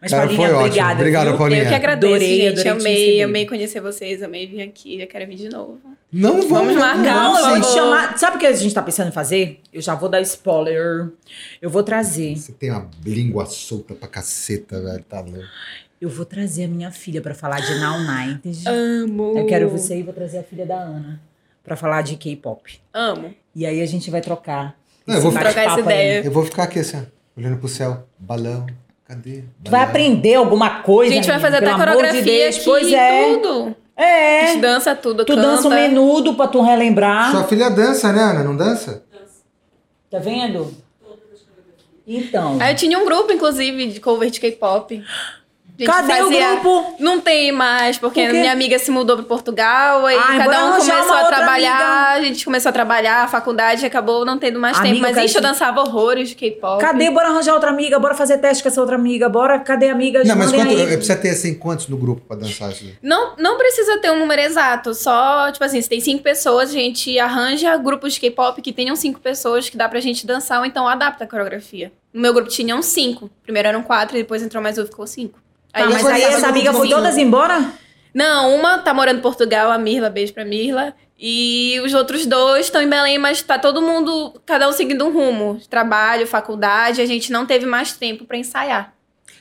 [0.00, 0.66] Mas, Cara, Paulinha, foi ótimo.
[0.66, 0.94] obrigada.
[1.00, 1.38] Obrigado, viu?
[1.38, 1.62] Paulinha.
[1.64, 2.46] Eu que agradeço, Adorei, gente.
[2.60, 4.98] adorei te amei, amei conhecer vocês, amei vir aqui.
[5.00, 5.80] Já quero vir de novo.
[6.12, 8.16] Não vamos, Vamos marcar, Não, te chamar.
[8.16, 9.60] Sabe o que a gente tá pensando em fazer?
[9.72, 11.08] Eu já vou dar spoiler.
[11.60, 12.36] Eu vou trazer.
[12.36, 15.02] Você tem uma língua solta pra caceta, velho.
[15.04, 15.44] Tá louco.
[16.00, 18.70] Eu vou trazer a minha filha pra falar de Now 90.
[18.70, 19.36] Amo.
[19.36, 21.20] Eu quero você e vou trazer a filha da Ana
[21.64, 22.80] pra falar de K-pop.
[22.94, 23.34] Amo.
[23.54, 24.76] E aí a gente vai trocar.
[25.04, 25.80] Não, eu vou trocar essa aí.
[25.82, 26.22] ideia.
[26.24, 27.04] Eu vou ficar aqui assim,
[27.36, 28.06] olhando pro céu.
[28.16, 28.64] Balão.
[29.08, 29.44] Cadê?
[29.64, 31.10] Tu vai aprender alguma coisa.
[31.12, 32.56] A gente vai amiga, fazer até coreografia de Deus.
[32.56, 33.34] aqui, Pois é.
[33.38, 33.76] tudo.
[33.96, 34.46] A É.
[34.48, 35.42] gente dança tudo, Tu canta.
[35.48, 37.30] dança um menudo pra tu relembrar.
[37.30, 38.44] Sua filha dança, né, Ana?
[38.44, 39.02] Não dança?
[40.10, 40.72] Tá vendo?
[42.06, 42.56] Então.
[42.60, 45.02] Aí eu tinha um grupo, inclusive, de cover de K-pop.
[45.78, 46.96] Gente Cadê o fazia- grupo?
[46.98, 50.70] Não tem mais, porque Por minha amiga se mudou para Portugal, aí Ai, cada um
[50.78, 54.94] começou a trabalhar, a gente começou a trabalhar, a faculdade acabou não tendo mais Amiga,
[54.94, 55.02] tempo.
[55.14, 56.80] Mas isso eu dançava horrores de K-pop.
[56.80, 57.08] Cadê?
[57.10, 59.60] Bora arranjar outra amiga, bora fazer teste com essa outra amiga, bora.
[59.60, 60.26] Cadê amigas?
[60.26, 62.84] Não, mas quanto, precisa ter assim, quantos no grupo pra dançar isso?
[63.00, 66.72] Não, não precisa ter um número exato, só, tipo assim, se tem cinco pessoas, a
[66.72, 70.66] gente arranja grupos de K-pop que tenham cinco pessoas que dá pra gente dançar ou
[70.66, 71.92] então adapta a coreografia.
[72.12, 73.30] No meu grupo tinham cinco.
[73.44, 75.38] Primeiro eram quatro e depois entrou mais um e ficou cinco.
[75.78, 77.72] Tá, a mas aí essa amiga foi todas embora?
[78.14, 80.94] Não, uma tá morando em Portugal, a Mirla, beijo pra Mirla.
[81.18, 85.12] E os outros dois estão em Belém, mas tá todo mundo, cada um seguindo um
[85.12, 85.60] rumo.
[85.68, 88.94] Trabalho, faculdade, a gente não teve mais tempo pra ensaiar.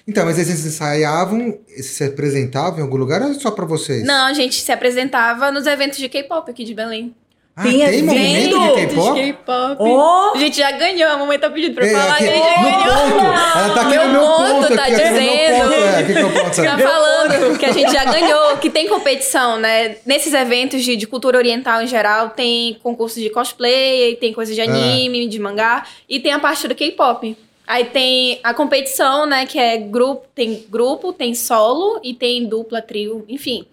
[0.08, 4.04] Então, mas eles ensaiavam, se apresentavam em algum lugar ou só pra vocês?
[4.06, 7.14] Não, a gente se apresentava nos eventos de K-pop aqui de Belém.
[7.60, 9.78] Ah, Tem tem, movimento de K-pop?
[9.80, 10.34] Ó!
[10.36, 12.46] A gente já ganhou, a mamãe tá pedindo pra É, falar aqui, que a gente
[12.46, 13.20] já no ganhou.
[13.20, 13.58] ponto.
[13.58, 14.76] Ela tá aqui Meu no meu ponto ponto.
[14.76, 15.10] tá dizendo.
[15.18, 15.74] ponto.
[15.74, 16.54] É, aqui que eu ponto.
[16.54, 19.96] Fica falando que a gente já ganhou, que tem competição, né?
[20.06, 24.62] Nesses eventos de, de cultura oriental em geral, tem concurso de cosplay, tem coisa de
[24.62, 27.36] anime, de mangá, e tem a parte do K-pop.
[27.66, 29.48] Aí tem a competição, né?
[29.48, 33.66] Que é grupo, tem grupo, tem solo e tem dupla, trio, enfim.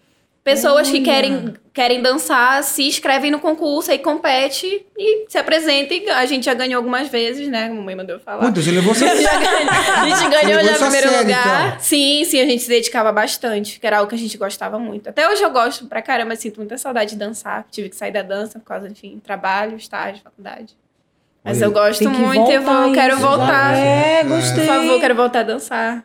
[0.44, 1.04] Pessoas que Olha.
[1.04, 5.94] querem, querem dançar se inscrevem no concurso, aí compete e se apresenta.
[5.94, 7.68] E a gente já ganhou algumas vezes, né?
[7.68, 8.44] Como a mãe mandou falar.
[8.48, 8.92] Puta, você levou.
[8.94, 11.66] A gente ganhou já primeiro sério, lugar.
[11.68, 11.80] então.
[11.80, 15.08] Sim, sim, a gente se dedicava bastante, que era algo que a gente gostava muito.
[15.08, 17.64] Até hoje eu gosto pra caramba, sinto muita saudade de dançar.
[17.70, 20.76] Tive que sair da dança por causa, enfim, trabalho, estágio, faculdade.
[21.42, 23.74] Mas Olha, eu gosto que muito e eu vou, quero voltar.
[23.76, 24.24] É, É.
[24.24, 24.66] gostei.
[24.66, 26.04] Por favor, quero voltar a dançar.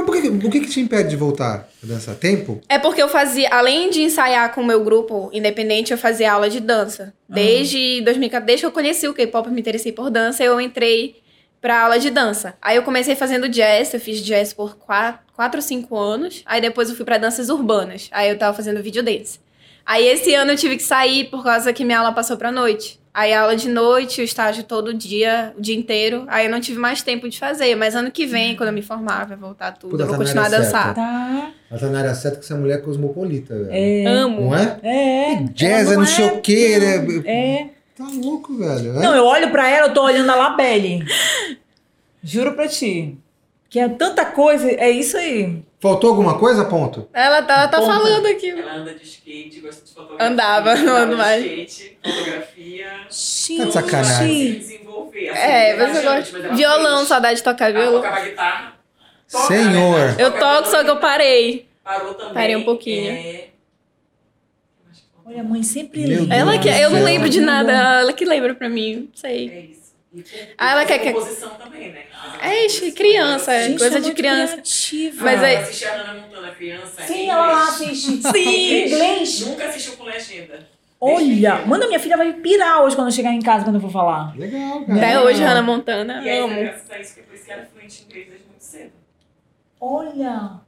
[0.00, 2.14] Mas por que, o que, que te impede de voltar a dançar?
[2.14, 2.60] Tempo?
[2.68, 6.48] É porque eu fazia, além de ensaiar com o meu grupo independente, eu fazia aula
[6.48, 7.12] de dança.
[7.28, 11.20] Desde 2014, desde que eu conheci o K-pop, me interessei por dança, eu entrei
[11.60, 12.54] pra aula de dança.
[12.60, 16.42] Aí eu comecei fazendo jazz, eu fiz jazz por 4 ou 5 anos.
[16.46, 18.08] Aí depois eu fui pra danças urbanas.
[18.10, 19.38] Aí eu tava fazendo video dance.
[19.84, 22.99] Aí esse ano eu tive que sair por causa que minha aula passou pra noite.
[23.12, 26.24] Aí aula de noite, o estágio todo dia, o dia inteiro.
[26.28, 27.74] Aí eu não tive mais tempo de fazer.
[27.74, 29.90] Mas ano que vem, quando eu me formar, vai voltar tudo.
[29.90, 30.84] Puta, eu vou continuar a área dançar.
[30.84, 31.00] certa.
[31.00, 31.50] Tá.
[31.70, 33.68] Ela tá na área certa que essa mulher é cosmopolita, velho.
[33.72, 34.04] É.
[34.06, 34.40] Amo.
[34.42, 34.78] Não é?
[34.82, 35.42] É.
[35.52, 37.22] Jazz Ela é não sei o quê, né?
[37.26, 37.66] É.
[37.96, 38.96] Tá louco, velho.
[38.96, 39.02] é?
[39.02, 41.04] Não, eu olho pra ela, eu tô olhando a Labelle.
[42.22, 43.18] Juro pra ti.
[43.68, 45.62] Que é tanta coisa, é isso aí.
[45.80, 47.08] Faltou alguma coisa, ponto?
[47.12, 47.90] Ela tá, ela tá Ponto.
[47.90, 48.50] falando aqui.
[48.50, 50.26] Ela anda de skate, gosta de fotografia.
[50.26, 51.42] Andava, não ando mais.
[51.44, 52.86] skate, fotografia.
[53.08, 53.56] Gente.
[53.58, 54.28] Tá de sacanagem.
[54.52, 55.28] Se desenvolver.
[55.30, 57.08] assim, É, ela mas ela Violão, fez.
[57.08, 58.02] saudade de tocar Ela violão.
[58.02, 58.72] tocava guitarra.
[59.30, 59.98] Toca, Senhor.
[60.08, 60.16] né?
[60.18, 61.66] Eu toco, só que eu parei.
[61.82, 62.34] Parou também.
[62.34, 63.12] Parei um pouquinho.
[63.12, 63.44] É...
[65.24, 66.36] Olha, a mãe sempre Meu lembra.
[66.36, 69.48] Ela que, do eu não lembro de nada, ela que lembra pra mim, não sei.
[69.50, 69.79] É isso.
[70.12, 70.24] E
[70.58, 72.04] Ah, ela quer que- composição também, né?
[72.42, 73.68] É, ixi, criança, é.
[73.68, 74.52] Gente, coisa é de criança.
[74.54, 75.24] criativa.
[75.24, 77.02] Mas aí- assistir a Hannah Montana criança.
[77.02, 78.20] Sim, ela lá assiste.
[78.32, 78.86] Sim.
[78.86, 79.40] Inglês.
[79.46, 80.68] Nunca assistiu com legenda.
[81.00, 83.90] Olha, manda minha filha vai pirar hoje quando eu chegar em casa quando eu for
[83.90, 84.36] falar.
[84.36, 84.98] Legal, cara.
[84.98, 86.54] Até hoje, Hannah Montana, E aí, amo.
[86.60, 88.60] graças a isso, que é por isso que ela é fluente em inglês desde muito
[88.62, 88.92] cedo.
[89.80, 90.60] Olha.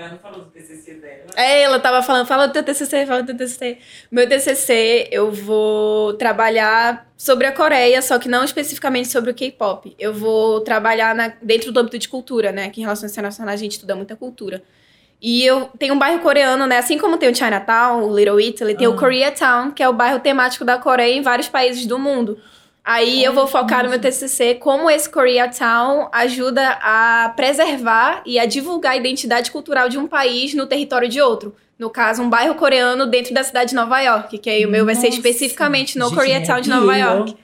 [0.00, 1.26] Ela não falou do TCC dela.
[1.36, 3.76] É, ela tava falando, fala do teu TCC, fala do teu TCC.
[4.10, 9.94] Meu TCC, eu vou trabalhar sobre a Coreia, só que não especificamente sobre o K-pop.
[9.98, 12.70] Eu vou trabalhar na- dentro do âmbito de cultura, né?
[12.70, 14.62] Que em relações internacionais a gente estuda muita cultura.
[15.20, 16.78] E eu tenho um bairro coreano, né?
[16.78, 18.90] Assim como tem o Chinatown, o Little Italy, tem Ah.
[18.90, 22.40] o Koreatown, que é o bairro temático da Coreia em vários países do mundo.
[22.90, 28.46] Aí eu vou focar no meu TCC como esse Koreatown ajuda a preservar e a
[28.46, 31.54] divulgar a identidade cultural de um país no território de outro.
[31.78, 34.84] No caso, um bairro coreano dentro da cidade de Nova York, que aí o meu
[34.84, 36.98] vai ser especificamente no Koreatown de me Nova.
[36.98, 37.36] York.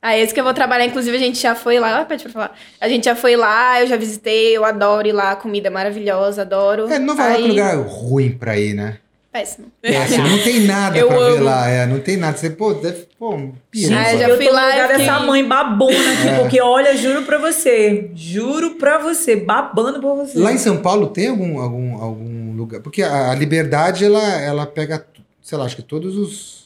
[0.00, 2.32] Aí esse que eu vou trabalhar, inclusive a gente já foi lá, ah, pede pra
[2.32, 2.58] falar.
[2.80, 6.90] A gente já foi lá, eu já visitei, eu adoro ir lá, comida maravilhosa, adoro.
[6.90, 8.96] É, Nova York é um lugar ruim pra ir, né?
[9.32, 9.68] Péssimo.
[9.82, 11.44] É, assim, não tem nada Eu pra ver amo.
[11.44, 11.66] lá.
[11.68, 12.36] É, não tem nada.
[12.36, 13.94] Você, pô, deve, pô, um perigo.
[13.94, 16.38] Ah, já eu fui tô lá no lugar fiquei- dessa mãe babona aqui, É.
[16.38, 20.38] porque olha, juro pra você, juro pra você, babando pra você.
[20.38, 22.80] Lá em São Paulo tem algum, algum, algum lugar?
[22.82, 25.02] Porque a, a liberdade, ela, ela pega,
[25.40, 26.61] sei lá, acho que todos os.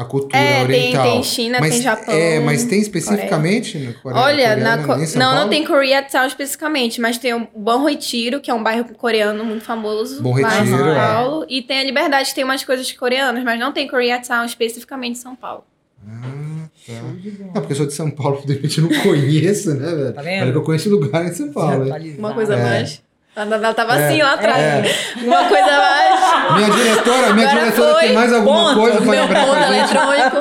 [0.00, 1.02] A cultura É, tem, oriental.
[1.04, 2.14] tem China, mas, tem Japão.
[2.14, 4.22] É, mas tem especificamente na Coreia?
[4.22, 5.40] Olha, coreana, na Co- em São não, Paulo?
[5.42, 9.62] não tem Koreatown especificamente, mas tem o Bom Retiro, que é um bairro coreano muito
[9.64, 10.94] famoso Bom lá em Retiro, São é.
[10.94, 11.46] Paulo.
[11.48, 15.20] E tem a Liberdade, que tem umas coisas coreanas, mas não tem Koreatown especificamente em
[15.20, 15.64] São Paulo.
[16.08, 16.92] Ah, tá.
[17.44, 20.12] Não, porque eu sou de São Paulo, de repente eu não conheço, né, velho?
[20.14, 20.42] Tá vendo?
[20.44, 21.84] Olha que eu conheço lugar em São Paulo.
[22.18, 22.62] Uma coisa É.
[22.62, 23.02] mais.
[23.36, 24.06] Ela ela tava É.
[24.06, 24.58] assim lá atrás.
[24.58, 24.82] É.
[25.22, 26.54] Uma coisa mais.
[26.56, 28.00] Minha diretora, minha Agora diretora foi.
[28.02, 28.80] tem mais alguma Ponto.
[28.80, 29.96] coisa pra Meu lembrar ponto pra gente?
[29.96, 30.36] eletrônico.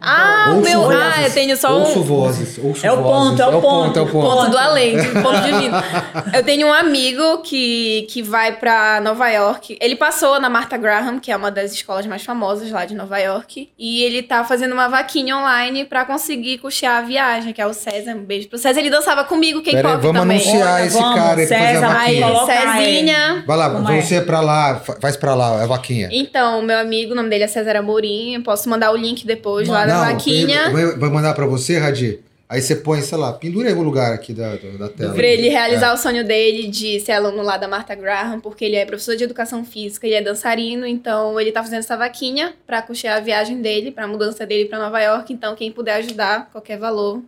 [0.00, 0.80] Ah, o Ouço meu.
[0.82, 2.02] vozes, Ah, eu tenho só Ouço um.
[2.02, 3.28] vozes, ouço É o vozes.
[3.30, 3.98] ponto, é o ponto.
[3.98, 4.26] é o ponto.
[4.36, 5.76] Ponto do além, ponto divino.
[6.34, 9.76] Eu tenho um amigo que, que vai pra Nova York.
[9.80, 13.18] Ele passou na Martha Graham, que é uma das escolas mais famosas lá de Nova
[13.18, 13.70] York.
[13.78, 17.72] E ele tá fazendo uma vaquinha online pra conseguir custear a viagem, que é o
[17.72, 18.12] César.
[18.12, 18.78] Um beijo pro César.
[18.80, 20.36] Ele dançava comigo K-pop vamos também.
[20.40, 22.26] anunciar Olha, esse vamos, cara aí pra fazer a César, Aí, vaquinha.
[22.26, 23.44] Coloca Cezinha.
[23.46, 24.00] Vai lá, Como é?
[24.00, 26.08] você pra lá, fa- faz pra lá, a vaquinha.
[26.12, 28.34] Então, meu amigo, o nome dele é César Amorim.
[28.34, 30.70] Eu posso mandar o link depois lá Não, vaquinha.
[30.96, 32.20] Vai, mandar pra você, Radi?
[32.50, 35.12] Aí você põe, sei lá, pendura em algum lugar aqui da, da tela.
[35.12, 35.50] Pra ele É.
[35.50, 39.14] realizar o sonho dele de ser aluno lá da Martha Graham, porque ele é professor
[39.16, 43.20] de educação física e é dançarino, então ele tá fazendo essa vaquinha pra custear a
[43.20, 45.30] viagem dele, pra mudança dele pra Nova York.
[45.30, 47.20] Então, quem puder ajudar, qualquer valor.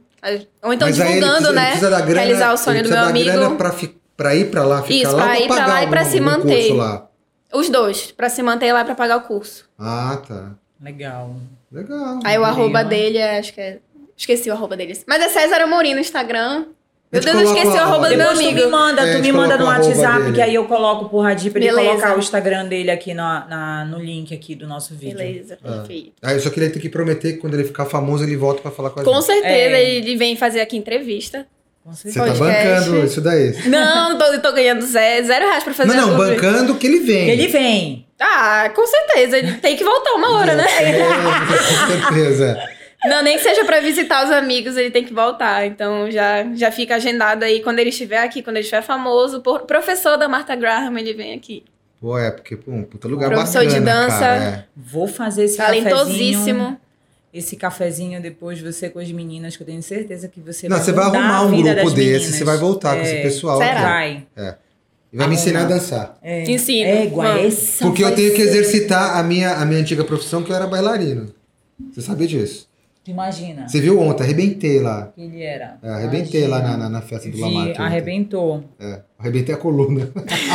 [0.62, 2.03] Ou então Mas ele divulgando, precisa- ele né?
[2.07, 3.57] grana, realizar o sonho ele do meu da grana amigo.
[3.57, 6.05] Pra, fi- pra ir pra lá, ficar Isso, lá pra ir pra lá e pra
[6.07, 6.72] se manter.
[7.53, 9.66] Os dois, pra se manter lá pra pagar o curso.
[9.78, 10.53] Ah, tá.
[10.83, 11.37] Legal.
[11.70, 12.20] Legal.
[12.24, 12.45] Aí o Legal.
[12.45, 13.78] arroba dele é, acho que é.
[14.16, 14.99] Esqueci o arroba dele.
[15.07, 16.66] Mas é César Amorim no Instagram.
[17.12, 18.70] Meu Deus, eu esqueci o arroba do meu Depois tu me amigo.
[18.70, 20.33] manda, É, tu me manda no WhatsApp, dele.
[20.35, 21.91] que aí eu coloco pro Radir pra ele Beleza.
[21.91, 25.18] colocar o Instagram dele aqui na, na- no link aqui do nosso vídeo.
[25.18, 26.12] Beleza, perfeito.
[26.22, 28.70] Ah, eu só queria ter que prometer que quando ele ficar famoso, ele volta pra
[28.70, 29.24] falar com a Com gente.
[29.24, 29.91] certeza, É.
[29.97, 31.47] ele vem fazer aqui entrevista.
[31.87, 33.57] Você tá bancando isso daí.
[33.68, 37.31] Não, tô, tô ganhando zero, zero reais pra fazer Não, não, bancando que ele vem.
[37.31, 38.07] Ele vem.
[38.20, 39.39] Ah, com certeza.
[39.39, 40.66] Ele tem que voltar uma hora, né?
[40.78, 40.99] É,
[41.47, 42.62] com certeza.
[43.07, 45.66] Não, nem que seja pra visitar os amigos, ele tem que voltar.
[45.66, 49.41] Então já, já fica agendado aí quando ele estiver aqui, quando ele estiver famoso.
[49.41, 51.64] Por- professor da Martha Graham, ele vem aqui.
[51.99, 54.18] Pô, é, porque, pô, um puta lugar Professor de bacana, dança.
[54.18, 54.64] cara, é.
[54.76, 56.78] Vou fazer esse cafezinho.
[57.33, 60.85] Esse cafezinho depois você com as meninas, que eu tenho certeza que você Não, vai
[60.85, 62.22] você vai arrumar a um grupo desse, meninas.
[62.35, 63.59] você vai voltar com esse É, pessoal.
[63.59, 63.83] Será?
[63.83, 64.26] Vai.
[65.12, 66.18] E vai me ensinar a dançar.
[66.22, 66.43] É.
[66.51, 66.89] Ensina.
[66.89, 70.51] É, igual essa Porque eu tenho que exercitar a minha, a minha antiga profissão, que
[70.51, 71.33] eu era bailarino.
[71.93, 72.68] Você sabia disso?
[73.07, 75.11] Imagina Você viu ontem, arrebentei lá.
[75.16, 75.78] ele era.
[75.83, 76.83] É, arrebentei lá na, Imagina.
[76.85, 77.70] na, na festa do Vi, Lamarck.
[77.70, 77.83] ontem.
[77.83, 78.64] arrebentou.
[78.78, 80.11] É, arrebentei a coluna.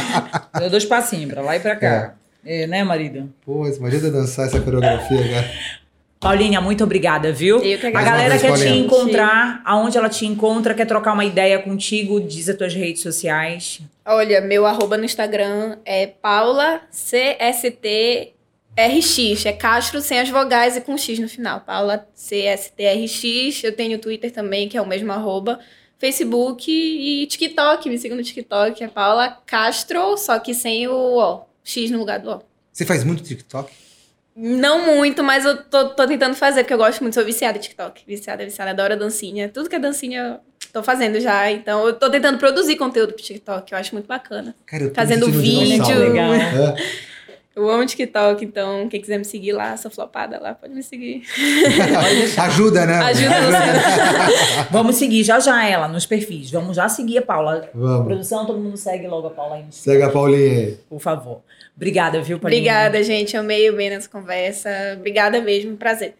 [0.59, 2.15] Deu dois passinhos pra lá e pra cá.
[2.45, 3.33] É, né, marido?
[3.45, 5.51] Pô, imagina dançar essa coreografia, cara.
[6.25, 7.57] Paulinha, muito obrigada, viu?
[7.57, 8.11] Eu que A agradeço.
[8.11, 12.19] galera Mais uma quer te encontrar, aonde ela te encontra, quer trocar uma ideia contigo,
[12.19, 13.79] diz as tuas redes sociais.
[14.03, 18.33] Olha, meu arroba no Instagram é Paula CSTRX.
[19.45, 21.59] É Castro sem as vogais e com X no final.
[21.59, 23.63] Paula CSTRX.
[23.63, 25.59] Eu tenho Twitter também, que é o mesmo arroba.
[25.99, 27.87] Facebook e TikTok.
[27.87, 28.83] Me sigam no TikTok.
[28.83, 31.41] É Paula Castro, só que sem o O.
[31.63, 32.41] X no lugar do O.
[32.73, 33.84] Você faz muito TikTok?
[34.35, 37.61] Não muito, mas eu tô, tô tentando fazer, porque eu gosto muito, sou viciada em
[37.61, 38.03] TikTok.
[38.05, 39.47] Viciada, viciada, adoro dancinha.
[39.47, 41.49] Tudo que é dancinha eu tô fazendo já.
[41.49, 44.53] Então eu tô tentando produzir conteúdo pro TikTok, eu acho muito bacana.
[44.65, 45.99] Cara, eu tô Fazendo um vídeo.
[45.99, 46.33] Legal.
[46.33, 46.75] É.
[47.55, 51.23] Eu amo TikTok, então quem quiser me seguir lá, sou flopada lá, pode me seguir.
[52.37, 52.95] Ajuda, né?
[52.97, 54.67] Ajuda você.
[54.71, 56.51] Vamos seguir já já ela nos perfis.
[56.51, 57.69] Vamos já seguir a Paula.
[57.73, 58.07] Vamos.
[58.07, 61.41] Produção, todo mundo segue logo a Paula aí, Segue a Paulinha por favor.
[61.75, 62.59] Obrigada, viu, Paulinha?
[62.61, 63.37] Obrigada, gente.
[63.37, 64.69] Amei bem nessa conversa.
[64.97, 66.13] Obrigada mesmo, prazer.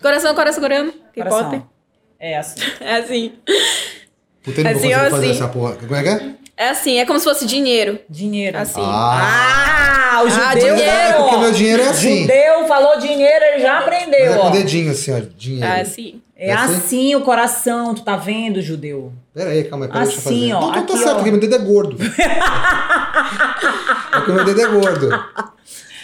[0.00, 0.92] Coração, coração coreano.
[1.14, 1.50] Coração.
[1.50, 1.66] K-pop.
[2.20, 2.60] É assim.
[2.80, 3.32] É assim.
[4.44, 5.30] Puta, não vou Assim, ó, fazer assim.
[5.30, 5.74] essa porra.
[5.74, 6.34] Como é que é?
[6.62, 7.98] É assim, é como se fosse dinheiro.
[8.08, 8.56] Dinheiro.
[8.58, 8.80] Assim.
[8.82, 10.46] Ah, Ah, o judeu.
[10.46, 10.80] Ah, dinheiro.
[10.82, 12.20] é porque meu dinheiro é assim.
[12.22, 14.48] Judeu falou dinheiro, ele já Mas aprendeu, é com ó.
[14.48, 15.20] o dedinho assim, ó.
[15.36, 15.66] Dinheiro.
[15.66, 16.20] É assim.
[16.36, 16.74] É É assim?
[16.76, 19.12] assim o coração, tu tá vendo, judeu?
[19.34, 20.52] Pera aí, calma aí, pera, deixa eu Assim, fazer.
[20.54, 21.14] ó, Não, aqui, certo, ó.
[21.14, 21.96] porque meu dedo é gordo.
[24.12, 25.08] é porque meu dedo é gordo.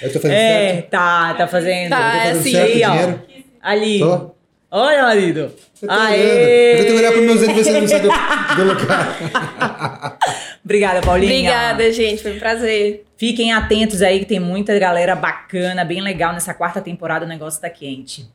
[0.00, 0.90] Eu tô fazendo É, certo?
[0.90, 1.90] tá, tá fazendo.
[1.90, 2.50] Tá, Eu tô é fazendo assim.
[2.52, 2.90] certo, Aí, ó.
[2.90, 3.20] dinheiro?
[3.62, 3.98] Ali.
[4.00, 4.30] Tô?
[4.70, 5.50] Olha, marido.
[5.80, 6.14] Eu tô Aê!
[6.14, 6.28] olhando.
[6.28, 8.09] Eu tenho que olhar pros meus dedos e ver se ele não sai do,
[8.56, 10.18] do lugar.
[10.64, 11.32] Obrigada, Paulinha.
[11.32, 12.22] Obrigada, gente.
[12.22, 13.04] Foi um prazer.
[13.16, 17.24] Fiquem atentos aí que tem muita galera bacana, bem legal nessa quarta temporada.
[17.24, 18.28] O negócio tá quente.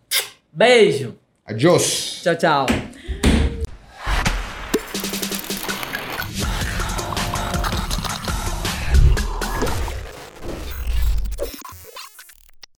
[0.51, 1.15] Beijo.
[1.45, 2.21] Adiós.
[2.24, 2.65] Tchau, tchau.